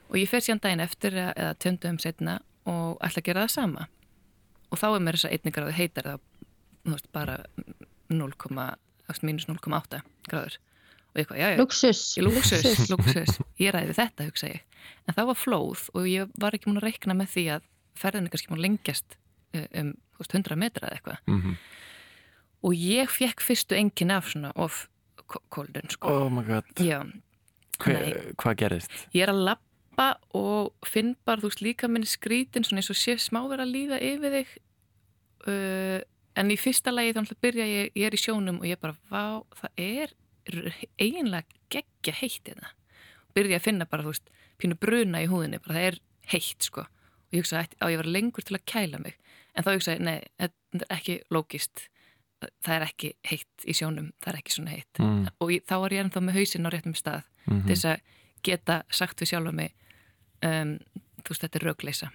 [0.10, 2.40] og ég fer síðan daginn eftir eða, töndum setna
[2.70, 3.88] og ætla að gera það sama.
[4.74, 6.24] Og þá er mér þess að einni gráðu heitar það
[6.86, 7.38] þú veist, bara
[8.14, 8.56] 0, þú
[9.10, 10.60] veist, mínus 0,8 gráður
[11.16, 12.02] og ég hvað, já, já, Luxus.
[12.20, 14.64] Lúksus, lúksus, ég ræði þetta, hugsa ég.
[15.08, 18.28] En það var flóð og ég var ekki múin að reikna með því að ferðin
[18.28, 19.16] er kannski múin að lengjast
[19.56, 21.22] eh, um veist, 100 metra eða eitthvað.
[21.32, 21.56] Mhm.
[22.66, 24.88] Og ég fekk fyrstu engin af svona of
[25.54, 26.10] kóldun, sko.
[26.10, 27.00] Oh my god Já,
[27.80, 28.34] Hver.
[28.40, 28.92] Hvað gerist?
[29.14, 33.00] ég er að lappa og finn bara, þú veist, líka minni skrítin svona eins og
[33.00, 34.54] sé smá vera að líða yfir þig.
[35.46, 36.00] Uh,
[36.36, 39.44] en í fyrsta þannig að byrja ég, ég er í sjónum og ég bara, vá,
[39.56, 40.16] það er
[41.00, 42.70] eiginlega geggja heitt hérna.
[43.36, 44.30] Byrja að finna bara, þú veist,
[44.62, 45.98] pínu bruna í húðinni, bara það er
[46.32, 46.86] heitt, sko.
[46.86, 49.18] Og ég hugsaði, á ég var lengur til að kæla mig.
[49.56, 51.88] En þá hugsaði, nei, þetta er ekki lógist.
[52.64, 55.00] Það er ekki heitt í sjónum, það er ekki svona heitt.
[55.02, 55.26] Mm.
[55.42, 57.62] Og ég, þá var ég ennþá með hausinn á réttum stað Mhm.
[57.68, 58.00] til þess að
[58.42, 59.74] geta sagt við sjálfa mig
[60.42, 60.80] um,
[61.22, 62.08] þú veist, þetta er rögleisa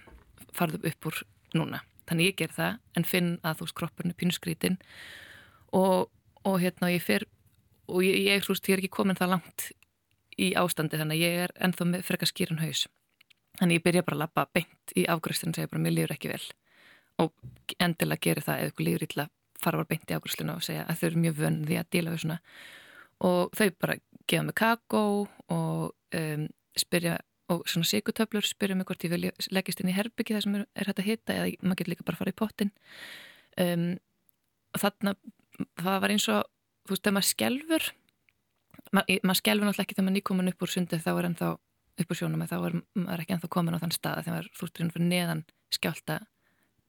[0.51, 1.21] farðu upp úr
[1.55, 1.79] núna
[2.09, 4.75] þannig ég ger það, en finn að þú veist kroppurinn er pínuskrítin
[5.71, 6.09] og,
[6.43, 7.23] og hérna ég fer
[7.91, 9.67] og ég, ég, veist, ég er ekki komin það langt
[10.41, 12.85] í ástandi þannig að ég er ennþá með frekar skýrun haus.
[13.59, 16.31] Þannig ég byrja bara að lappa beint í afgröstlinu og segja bara mér líður ekki
[16.31, 16.43] vel.
[17.21, 17.33] Og
[17.83, 19.27] endilega geri það ef ykkur líður illa
[19.61, 22.13] fara bara beint í afgröstlinu og segja að þau eru mjög vönn því að díla
[22.13, 22.39] við svona.
[23.27, 23.97] Og þau bara
[24.31, 25.03] gefa mig kakó
[25.51, 26.47] og um,
[26.79, 27.19] spyrja
[27.51, 30.65] og svona sigutöflur spyrja mig hvort ég vilja leggist inn í herbyggi þar sem er,
[30.75, 32.71] er hægt að hita eða maður getur líka bara að fara í pottin
[33.59, 33.87] um,
[34.71, 35.15] og þarna
[35.81, 36.45] það var eins og,
[36.91, 37.89] þú veist, þegar maður skelfur
[38.91, 41.49] ma maður skelfur náttúrulega ekki þegar maður nýkomin upp úr sundið þá er ennþá
[42.01, 44.67] upp úr sjónum þá er maður ekki ennþá komin á þann stað þegar maður þú
[44.67, 46.17] veist, fyrir neðan skjálta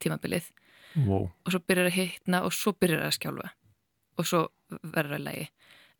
[0.03, 0.51] tímabilið.
[0.93, 1.31] Wow.
[1.47, 3.53] og svo byrjar að hitna og svo byrjar að skjálfa.
[4.21, 4.43] Og svo
[4.83, 5.47] verður að lægi.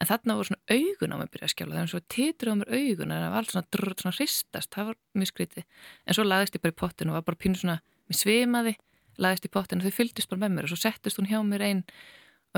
[0.03, 1.77] En þarna voru svona augun á mig að byrja að skjálfa.
[1.77, 4.73] Þannig að svo titur á mér augun en það var alls svona, drr, svona hristast,
[4.75, 5.67] það var mjög skrítið.
[6.05, 7.79] En svo lagðist ég bara í pottinu og var bara pínu svona
[8.11, 8.75] mér svimaði,
[9.23, 11.65] lagðist í pottinu og þau fylgdist bara með mér og svo settist hún hjá mér
[11.71, 11.85] einn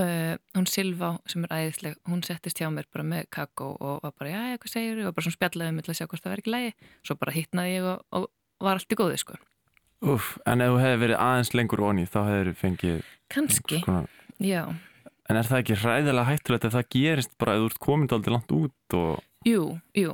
[0.01, 4.13] uh, hún Silva sem er æðisleg, hún settist hjá mér bara með kakó og var
[4.19, 6.33] bara, já, hvað segir þú og bara svona spjallaði mig til að sjá hvort það
[6.35, 6.73] verði ekki lægi
[7.09, 8.29] svo bara hittnaði ég og, og
[8.65, 9.39] var allt í góði sko.
[10.05, 12.99] Úf, en ef þú hefði verið aðeins lengur onni þá hefur þú fengið
[13.33, 14.11] kannski, konar-
[14.43, 14.65] já
[15.25, 18.33] En er það ekki hræðilega hættulegt ef það gerist bara að þú ert komin aldrei
[18.35, 19.63] langt út og Jú,
[19.97, 20.11] jú,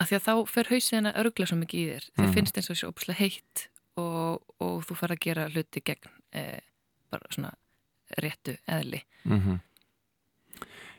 [0.00, 2.04] af því að þá fer hausinn að örgla svo mikið í þér.
[2.18, 2.34] Þið Mhm.
[2.34, 3.62] finnst eins og þessu ópslega heitt
[3.96, 6.60] og, og þú fara að gera hluti gegn eh,
[7.08, 7.54] bara svona
[8.22, 9.02] réttu eðli.
[9.24, 9.58] mm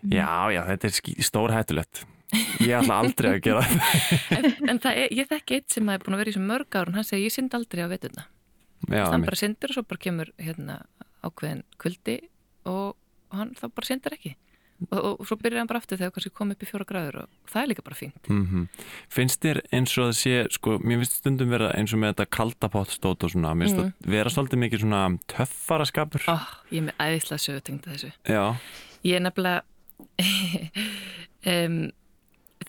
[0.05, 2.03] Já, já, þetta er skí- stór hættulegt
[2.61, 3.79] Ég ætla aldrei að gera það
[4.37, 6.77] En, en það er, ég þekki eitt sem er búin að vera í þessum mörg
[6.77, 8.25] árun, hann segir ég synd aldrei á veturna.
[8.91, 10.75] Já, hann bara syndir og svo bara kemur hérna,
[11.25, 11.63] ákveðin
[12.65, 12.93] og,
[13.31, 14.35] og hann þá bara syndir ekki.
[14.91, 17.29] Og, og, svo byrjar hann bara aftur þegar kannski kom upp í fjóra gráður og
[17.47, 18.27] það er líka bara fínt.
[18.27, 18.65] Mm
[19.09, 22.25] Finnst þér eins og það sé, sko, mér finnst stundum vera eins og með þetta
[22.35, 23.93] kaldapotstót og svona, mér finnst Mhm.
[24.03, 25.01] það vera svolítið mikið svona
[25.31, 26.21] töffara skapur.
[26.27, 26.35] Ó,
[26.71, 28.11] ég er með æðislega sögutengd þessu.
[28.27, 28.55] Já,
[29.05, 29.61] Ég er nefnilega
[31.45, 31.91] um,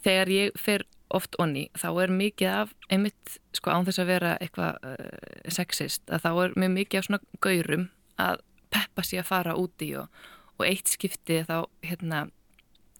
[0.04, 0.84] þegar ég fer
[1.14, 6.02] oft onni þá er mikið af einmitt sko án þess að vera eitthvað uh, sexist
[6.10, 7.84] að þá er mjög mikið af svona gaurum
[8.18, 8.42] að
[8.74, 10.08] peppa sér að fara úti og,
[10.56, 12.26] og eitt skipti þá hérna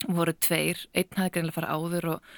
[0.05, 2.31] voru tveir, einn hafði greinlega fara áður og,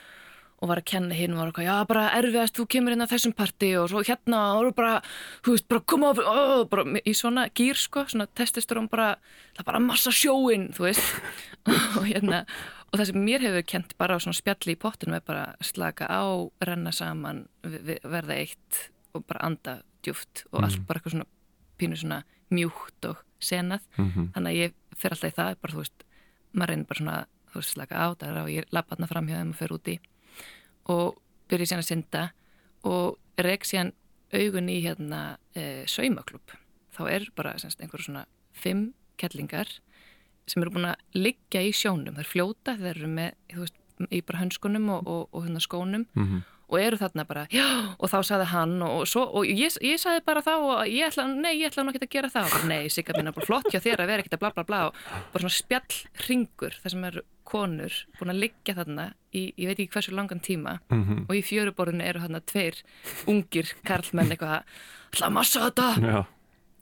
[0.59, 3.13] og var að kenna hinn og var eitthvað, já bara erfiðast, þú kemur inn að
[3.13, 4.97] þessum parti og svo hérna og bara,
[5.45, 9.13] þú veist, bara koma á, ó, bara í svona gýr sko, svona testistur bara,
[9.57, 11.15] það er bara massa sjóin, þú veist.
[11.99, 12.45] Og hérna,
[12.89, 16.07] og það sem mér hefur kent bara á svona spjalli í pottunum er bara slaka
[16.09, 16.24] á,
[16.65, 18.80] renna saman verða eitt
[19.13, 21.28] og bara anda djúft og allt bara eitthvað svona
[21.80, 24.32] pínu svona mjúkt og senað Mhm.
[24.34, 26.04] þannig að ég fer alltaf í það bara veist,
[26.54, 27.18] maður reynir bara svona
[27.50, 30.00] þú veist, slaka á, það á, ég lappa þarna fram hjá þeim og fer úti
[30.89, 31.18] og
[31.50, 32.24] byrja síðan að synda
[32.84, 33.93] og rek síðan
[34.34, 36.41] augun í hérna e, saumaklub
[36.95, 39.68] þá er bara semst, einhver svona fimm kettlingar
[40.50, 43.76] sem eru búin að liggja í sjónum þeir fljóta, þeir eru með veist,
[44.12, 46.43] í bara hönskunum og, og, og hérna skónum Mhm.
[46.70, 47.65] Og eru þarna bara, já,
[47.97, 51.26] og þá saði hann og, svo, og ég, ég saði bara þá og ég ætla,
[51.34, 52.53] nei, ég ætla nú ekki að gera það.
[52.59, 54.63] Og nei, sigga mín er bara flott hjá þér að vera ekkert að bla bla
[54.70, 54.82] bla.
[54.91, 55.97] Og bara svona spjall
[56.30, 60.39] ringur þar sem eru konur búin að liggja þarna í, ég veit ekki hversu langan
[60.45, 61.26] tíma Mhm.
[61.26, 62.78] og í fjöruborðinu eru þarna tveir
[63.26, 64.61] ungir karlmenn eitthvað
[65.11, 65.88] ætla massa þetta.
[65.97, 66.26] Já,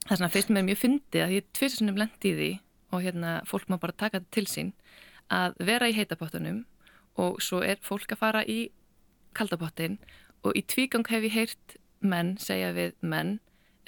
[0.10, 2.50] þess vegna finnst mér mjög fyndið að ég tvisar sinnum lendi í því
[2.92, 4.74] og hérna fólk má bara taka þetta til sín
[5.32, 6.66] að vera í heitapottunum
[7.18, 8.70] og svo er fólk að fara í
[9.38, 9.98] kaldapottin
[10.46, 13.38] og í tvígang hef ég heyrt menn segja við menn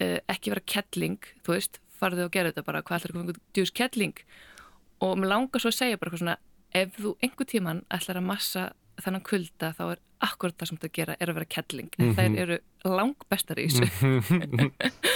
[0.02, 3.40] uh, ekki vera kettling, þú veist farðu og gera þetta bara, hvað ætlar að koma
[3.58, 4.16] djús kettling
[5.04, 6.38] og mér langar svo að segja bara eitthvað svona,
[6.76, 8.64] ef þú einhver tíman ætlar að massa
[9.00, 12.16] þennan kulda þá er akkurat það sem þetta gera er að vera kettling mm Mhm.
[12.18, 13.86] þær eru langbestar í þessu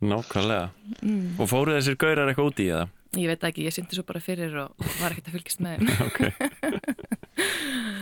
[0.00, 0.70] nákvæmlega.
[1.04, 1.34] Mm.
[1.38, 2.92] Og fóruð þessir gaurar eitthvað út í það?
[3.20, 5.86] Ég veit ekki, ég syndi svo bara fyrir og var ekkert að fylgjast með þeim.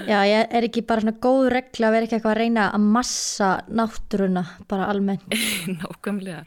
[0.09, 2.85] Já, ég er ekki bara svona góð regla að vera ekki eitthvað að reyna að
[2.97, 5.27] massa náttúruna bara almennt.
[5.83, 6.45] Nákvæmlega.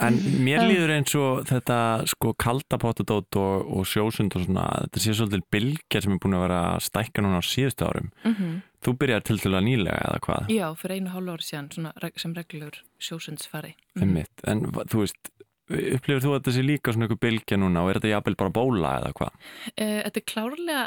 [0.00, 1.76] En mér líður eins og þetta
[2.08, 6.44] sko kaldapottadót og, og sjósund og svona, þetta sé svolítið bylgja sem er búin að
[6.46, 8.12] vera að stækka núna á síðustu árum.
[8.24, 10.46] Mm Þú byrjar til til að nýlega eða hvað?
[10.54, 13.74] Já, fyrir einu hálf ári síðan svona, sem reglur sjósundsfari.
[14.00, 14.32] Einmitt.
[14.48, 15.28] En va- þú veist,
[15.68, 18.54] upplifir þú að þetta sé líka svona ykkur bylgja núna og er þetta jafnvel bara
[18.56, 19.36] bóla eða hvað?
[19.76, 20.86] Uh, þetta er klárlega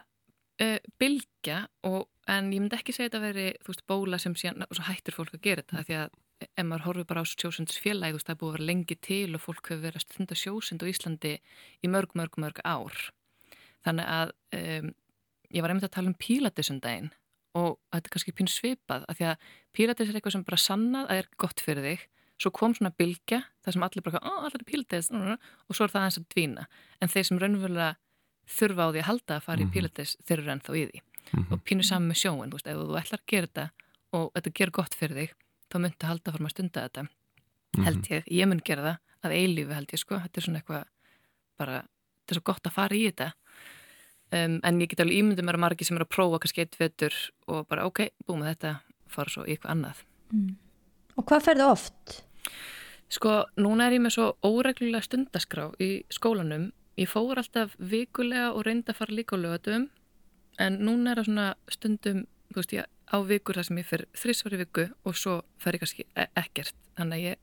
[0.61, 4.67] uh, bylgja og, en ég myndi ekki segja þetta að veri veist, bóla sem síðan,
[4.67, 8.19] og svo hættir fólk að gera þetta því að ef maður horfir bara á sjósundsfélagi
[8.19, 10.91] það er búið að vera lengi til og fólk hefur verið að stunda sjósund á
[10.91, 11.33] Íslandi
[11.83, 12.97] í mörg, mörg, mörg ár.
[13.85, 14.89] Þannig að um,
[15.53, 17.11] ég var einmitt að tala um pílatisundaginn
[17.59, 19.47] og þetta er kannski pínu svipað af því að
[19.77, 22.05] pílatis er eitthvað sem bara sannað að er gott fyrir þig
[22.41, 25.93] svo kom svona bylgja þar sem allir bara, ó, allir er pílatis og svo er
[25.93, 26.65] það aðeins að dvína
[26.99, 27.91] en þeir sem raunverulega
[28.49, 29.69] þurfa á því að halda að fara Mhm.
[29.69, 31.01] í pílatis þeir eru ennþá í því.
[31.51, 33.69] Og pínu saman með sjóin, þú veist, ef þú ætlar að gera þetta
[34.13, 35.31] og þetta gerur gott fyrir þig
[35.71, 37.07] þá myndu halda fór maður stunda þetta.
[37.83, 40.83] Held ég, ég mun gera það að eilífi held ég sko, þetta er svona eitthvað
[41.57, 43.33] bara, þetta er svo gott að fara í þetta.
[44.33, 46.77] Um, en ég get alveg ímyndið mér að margir sem eru að prófa kannski eitt
[46.79, 47.13] vetur
[47.47, 50.03] og bara ok, búum með þetta fara svo í eitthvað annað.
[51.17, 52.23] Og hvað ferðu oft?
[53.13, 56.71] Sko, núna er ég með svo óreglulega stundaskrá í skólanum.
[56.99, 59.87] Ég fór alltaf vikulega og reyndi að fara líka á lögatum,
[60.61, 64.55] en núna er það svona stundum, veist, ég á vikur þar sem ég fer þrísvar
[64.55, 66.75] í viku og svo fer ég kannski e ekkert.
[66.97, 67.41] Þannig að ég,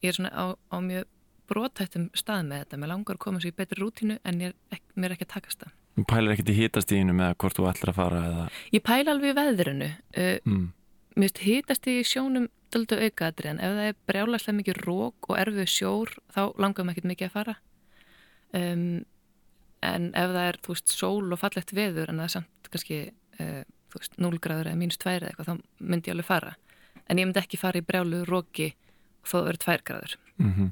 [0.00, 1.08] ég er svona á, á mjög
[1.50, 2.80] brotættum stað með þetta.
[2.80, 5.28] Mér langar að koma svo í betri rútínu en ég, er ek, mér er ekki
[5.28, 5.76] að takast það.
[5.98, 9.32] Þú pælir ekkert í hitastíðinu með hvort þú ætlar að fara eða Ég pæla alveg
[9.32, 9.88] í veðrinu.
[10.14, 10.68] Uh, mm.
[11.16, 15.40] mér finnst hitast í sjónum döldu aukaðri en ef það er brjálæslega mikið rók og
[15.40, 17.56] erfið sjór þá langar maður ekkert mikið að fara
[18.56, 18.84] um,
[19.86, 23.00] en ef það er þú veist sól og fallegt veður en það er samt kannski
[23.40, 26.54] uh, þú veist 0 gráður eða mínus 2 eða eitthvað þá myndi ég alveg fara.
[27.10, 28.72] En ég myndi ekki fara í brjálu róki
[29.24, 30.16] þó það verður 2 gráður.
[30.42, 30.70] Mm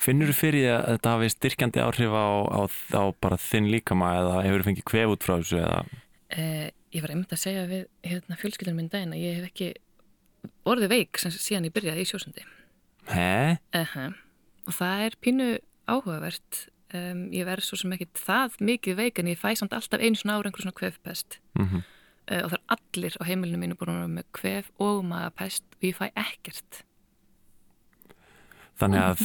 [0.00, 2.62] Finnur þú fyrir því að þetta hafi styrkjandi áhrif á, á,
[2.96, 5.82] á bara þinn líkama eða hefur fengið kvef út frá þessu eða?
[6.32, 9.68] Uh, ég var einmitt að segja við hérna, fjölskyldunum minn daginn að ég hef ekki
[10.68, 12.46] orðið veik sem síðan ég byrjaði í sjósundi
[13.08, 13.58] Hæ?
[13.76, 13.98] uh
[14.68, 15.44] og það er pínu
[15.88, 16.58] áhugavert
[16.94, 20.18] um, ég verð svo sem ekki það mikið veik en ég fæ samt alltaf einu
[20.18, 21.40] svona ára einhver svona kvefpest.
[21.58, 21.82] Mm
[22.30, 25.64] uh, og það er allir á heimilinu mínu búin að vera með kvef og magapest
[25.78, 26.82] og ég fæ ekkert
[28.78, 29.22] Þannig að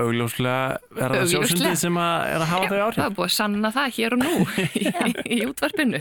[0.00, 3.02] augljóslega er það sjósundið sem að er að hafa þau það áhrif.
[3.04, 4.32] er búið að sanna það hér og nú
[4.80, 6.00] í, í útvarpinu.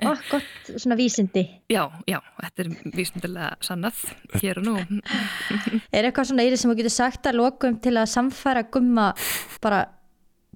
[0.00, 1.44] Ó, gott svona vísindi.
[1.70, 4.00] já, já, þetta er vísindilega sannað
[4.40, 4.76] hér og nú.
[5.92, 9.10] Er eitthvað svona yfir sem þú getur sagt að lokum til að samfæra gumma
[9.60, 9.84] bara,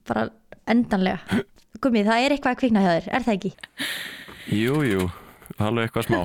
[0.09, 0.27] bara
[0.65, 1.43] endanlega?
[1.79, 3.53] Gummi, það er eitthvað að kvikna hjá þér, er það ekki?
[4.57, 5.05] Jú, jú,
[5.61, 6.21] alveg eitthvað smá.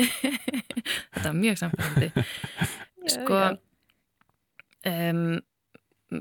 [1.14, 2.26] Þetta er mjög samfærandi
[3.14, 3.38] sko
[4.88, 5.40] um,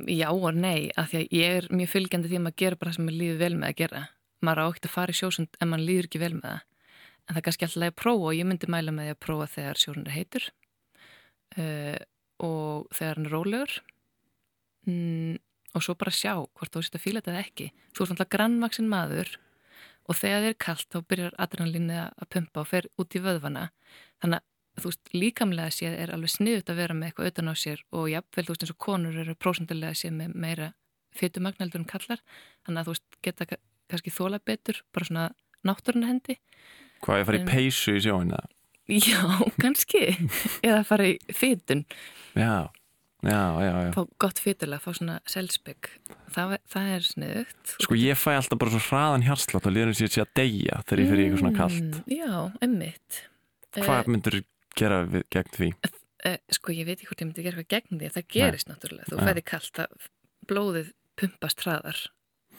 [0.09, 2.91] já og nei af því að ég er mjög fylgjandi því að maður gera bara
[2.91, 4.01] það sem maður líður vel með að gera.
[4.39, 6.61] Maður á ekkert að fara í sjósund en maður líður ekki vel með það.
[7.19, 9.49] En það er kannski alltaf að prófa og ég myndi mæla með því að prófa
[9.55, 10.47] þegar sjósund er heitur
[11.57, 11.99] uh,
[12.45, 13.75] og þegar hann er rólegur.
[14.89, 15.35] Mm,
[15.75, 17.69] og svo bara sjá hvort þú sést að fíla þetta eða ekki.
[17.93, 19.33] Þú ert alltaf grannvaksin maður
[20.09, 23.67] og þegar þið er kallt þá byrjar adrenalinni að pumpa og fer út í vöðvana.
[24.23, 24.45] Þannig
[24.83, 28.07] þú veist líkamlega séð er alveg sniðut að vera með eitthvað utan á sér og
[28.11, 30.69] jafnvel þú veist eins og konur eru prósendilega séð með meira
[31.19, 32.21] fytumagnaldur en kallar
[32.65, 35.27] þannig að þú veist geta ka- kannski þóla betur bara svona
[35.65, 36.35] náttúruna hendi.
[37.03, 38.47] Hvað ég fara í Um, peysu í sjóin eða?
[38.89, 39.21] já,
[39.63, 40.03] kannski.
[40.65, 41.85] Eða fara í fytun
[42.37, 42.69] Já,
[43.25, 43.91] já, já, já.
[43.97, 45.89] Fá gott fytulega, fá svona selspegg
[46.33, 47.73] það, það er sniðugt.
[47.83, 50.33] Sko ég fæ alltaf bara svo hraðan hjarslátt og líður eins og ég sé að
[50.39, 51.81] deyja þegar ég í eitthvað svona kalt.
[51.81, 52.31] Mm, já,
[52.69, 53.19] emmitt
[53.79, 54.39] Hvað myndur
[54.75, 55.69] gera við, gegn því?
[56.25, 59.09] uh, sko ég veit ekki hvort ég myndi gera eitthvað gegn því það gerist náttúrulega,
[59.09, 60.07] þú fæði kallt það
[60.49, 61.99] blóðið pumpast hraðar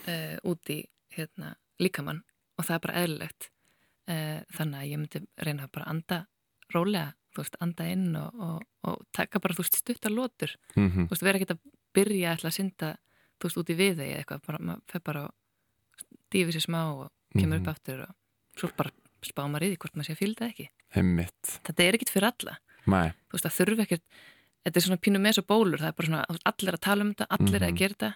[0.08, 0.78] uh, út í
[1.16, 2.22] hérna, líkamann
[2.58, 3.50] og það er bara eðlilegt.
[4.10, 6.18] Uh, þannig að ég myndi reyna að bara anda
[6.74, 10.90] rólega, þú veist, anda inn og, og, og taka bara, þú veist, stuttar lótur Mm
[11.06, 11.60] þú veist, vera ekkert að
[11.94, 12.90] byrja að synda,
[13.38, 16.80] þú veist, út í við eða eitthvað, bara, maður fer bara og dýfi sér smá
[16.94, 17.62] og kemur Mhm.
[17.62, 18.14] upp aftur og
[18.58, 18.90] svo bara
[19.28, 20.68] spá maður í hvort maður sé að fíla það ekki.
[20.96, 22.56] Heimitt þetta er ekkert fyrir alla.
[22.86, 24.02] Nei, þú veist, það þurfi ekkert
[24.64, 27.14] þetta er svona pínu með svo bólur, það er bara svona allir að tala um
[27.14, 27.68] þetta, allir Mhm.
[27.68, 28.14] að gera þetta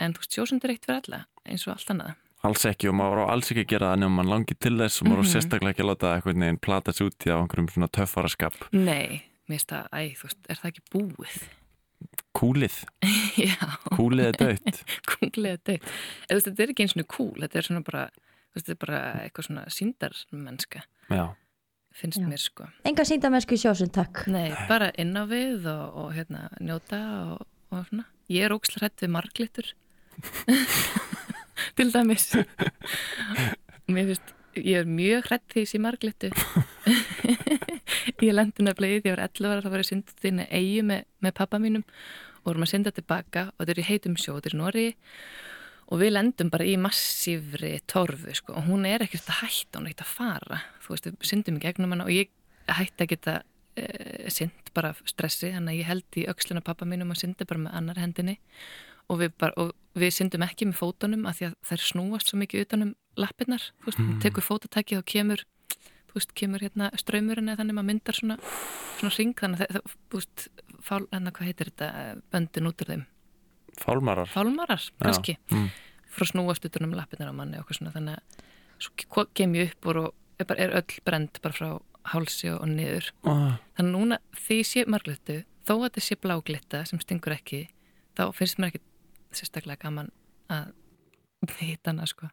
[0.00, 2.14] en þú veist, sjósund er ekkert fyrir alla eins og allt annað.
[2.44, 5.00] Alls ekki og maður á alls ekki að gera það nema mann langi til þess
[5.02, 5.32] og maður á Mhm.
[5.34, 8.54] sérstaklega ekki að láta eitthvað neginn plata sig út í á einhverjum svona töffaraskap.
[8.72, 11.36] Nei, mér finnst það, æ, þú veist, er það ekki búið?
[12.34, 12.74] Kúlið,
[13.38, 13.56] já,
[13.94, 14.80] kúlið er dött
[15.10, 15.88] kúlið þetta eða
[16.28, 18.02] þú veist, þetta er ekki eins og kúl, þetta er svona bara
[18.54, 21.24] þetta er bara eitthvað svona síndarmennska Já,
[21.94, 22.26] finnst Já.
[22.28, 22.68] mér sko.
[22.88, 24.24] Enga síndamennsku í sjósund, takk.
[24.30, 27.00] nei, bara inn á við og, og hérna, njóta
[27.34, 28.06] og, og svona.
[28.32, 29.74] Ég er ókslega hrætt við marglitur.
[31.76, 32.30] Til dæmis.
[33.90, 36.30] Mér finnst ég er mjög hrætt því þessi marglitu.
[38.24, 40.42] Ég lendi nefnilega í því að ég var 11 ára þá var ég syndið inn
[40.44, 43.86] að eigi með, með pappa mínum og vorum að synda tilbaka og þetta er í
[43.88, 44.84] heitum sjó, þetta er í Nóri
[45.90, 48.56] og við lendum bara í massífri torfu sko.
[48.58, 50.60] Og hún er ekkert að hætta, hún er ekkert að fara.
[50.84, 52.32] Þú veist, við syndum í gegnum hana og ég
[52.70, 57.12] hætti að geta uh, synd bara stressi, þannig að ég held í öxluna pappa mínum
[57.14, 58.38] og syndi bara með annar hendinni.
[59.12, 62.40] Og við, bara, og við syndum ekki með fótunum af því að þær snúast svo
[62.40, 64.14] mikið utanum lappirnar, þú veist, mm.
[64.24, 65.44] tekur fótatæki og kemur,
[66.08, 68.38] þú veist, kemur hérna ströymurinn eða þannig maður myndar svona
[68.98, 70.46] svona ring, þannig að þú veist
[70.84, 71.90] fál, hérna, hvað heitir þetta,
[72.32, 73.04] böndin út úr þeim
[73.80, 74.28] fálmarar.
[74.30, 75.36] Fálmarar, kannski.
[75.50, 75.70] mm.
[76.14, 78.44] frá snúast utanum lappirnar á manni og okkur svona, þannig að
[78.84, 81.68] svo ke- kem ég upp og er, bara, er öll brend bara frá
[82.12, 83.10] hálsi og, niður.
[83.24, 87.64] Oh, þannig núna því sé marglötu þó að þetta sé bláglitta sem stingur ekki
[88.14, 88.82] þá finnst mér ekki
[89.34, 90.12] sérstaklega gaman
[90.52, 90.70] að
[91.58, 92.28] hita hana sko.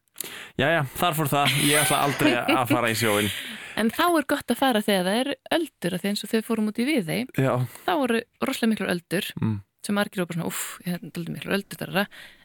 [0.59, 3.31] Jæja, þar fór það, ég ætla aldrei að fara í sjóin
[3.79, 6.69] en þá er gott að fara þegar það eru öldur því eins og þau fórum
[6.71, 7.53] út í við þeim Já,
[7.85, 9.29] þá voru rosalega miklu öldur.
[9.39, 9.57] Mm.
[9.85, 12.03] Sem margir voru bara svona, uff, ég hef aldrei miklu öldur þarra,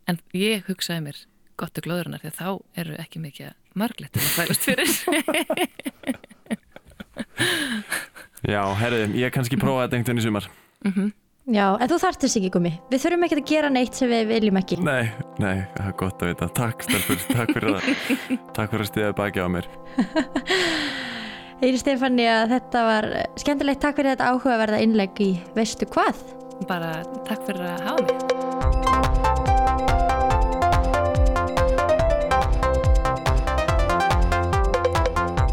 [0.09, 1.19] en ég hugsaði mér
[1.57, 2.49] gott og glóðurinnar því að þá
[2.83, 4.89] eru ekki mikið marglettur að fælast fyrir.
[8.47, 10.47] Já, herriði, ég kannski prófa þetta einhvern veginn í sumar.
[11.47, 14.25] Já, en þú þarft þess ekki gumi Við þurfum ekki að gera neitt sem við
[14.33, 14.79] viljum ekki.
[14.83, 15.07] Nei,
[15.39, 16.49] nei, það er gott að vita.
[16.59, 17.85] Takk, stelpur, takk fyrir að
[18.57, 19.69] Takk fyrir að stiða baki á mér.
[21.63, 23.09] Eiri Stefani að þetta var
[23.41, 23.81] skemmtilegt.
[23.85, 26.19] Takk fyrir þetta áhugaverða innlegg í veistu hvað?
[26.65, 28.17] Bara takk fyrir að hafa mig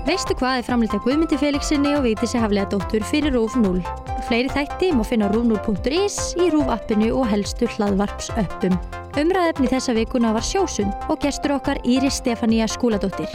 [0.04, 3.80] Veistu hvað er framlýtt af Guðmundi Felixinni og Vigdísi Haflega dóttur fyrir RÚF 0.
[4.28, 8.76] Fleiri þætti má finna á rúf0.is í RÚF appinu og helstu hlaðvarps öppum.
[9.18, 13.32] Umræðefni þessa vikuna var sjósund og gestur okkar Íris Stefania Skúladóttir.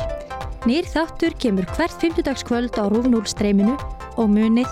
[0.70, 3.74] Nýr þáttur kemur hvert fymtudagskvöld á RÚF 0 streyminu
[4.14, 4.70] og munið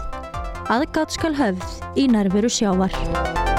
[0.72, 3.55] aðgátt skal höfð í nærveru sjávar.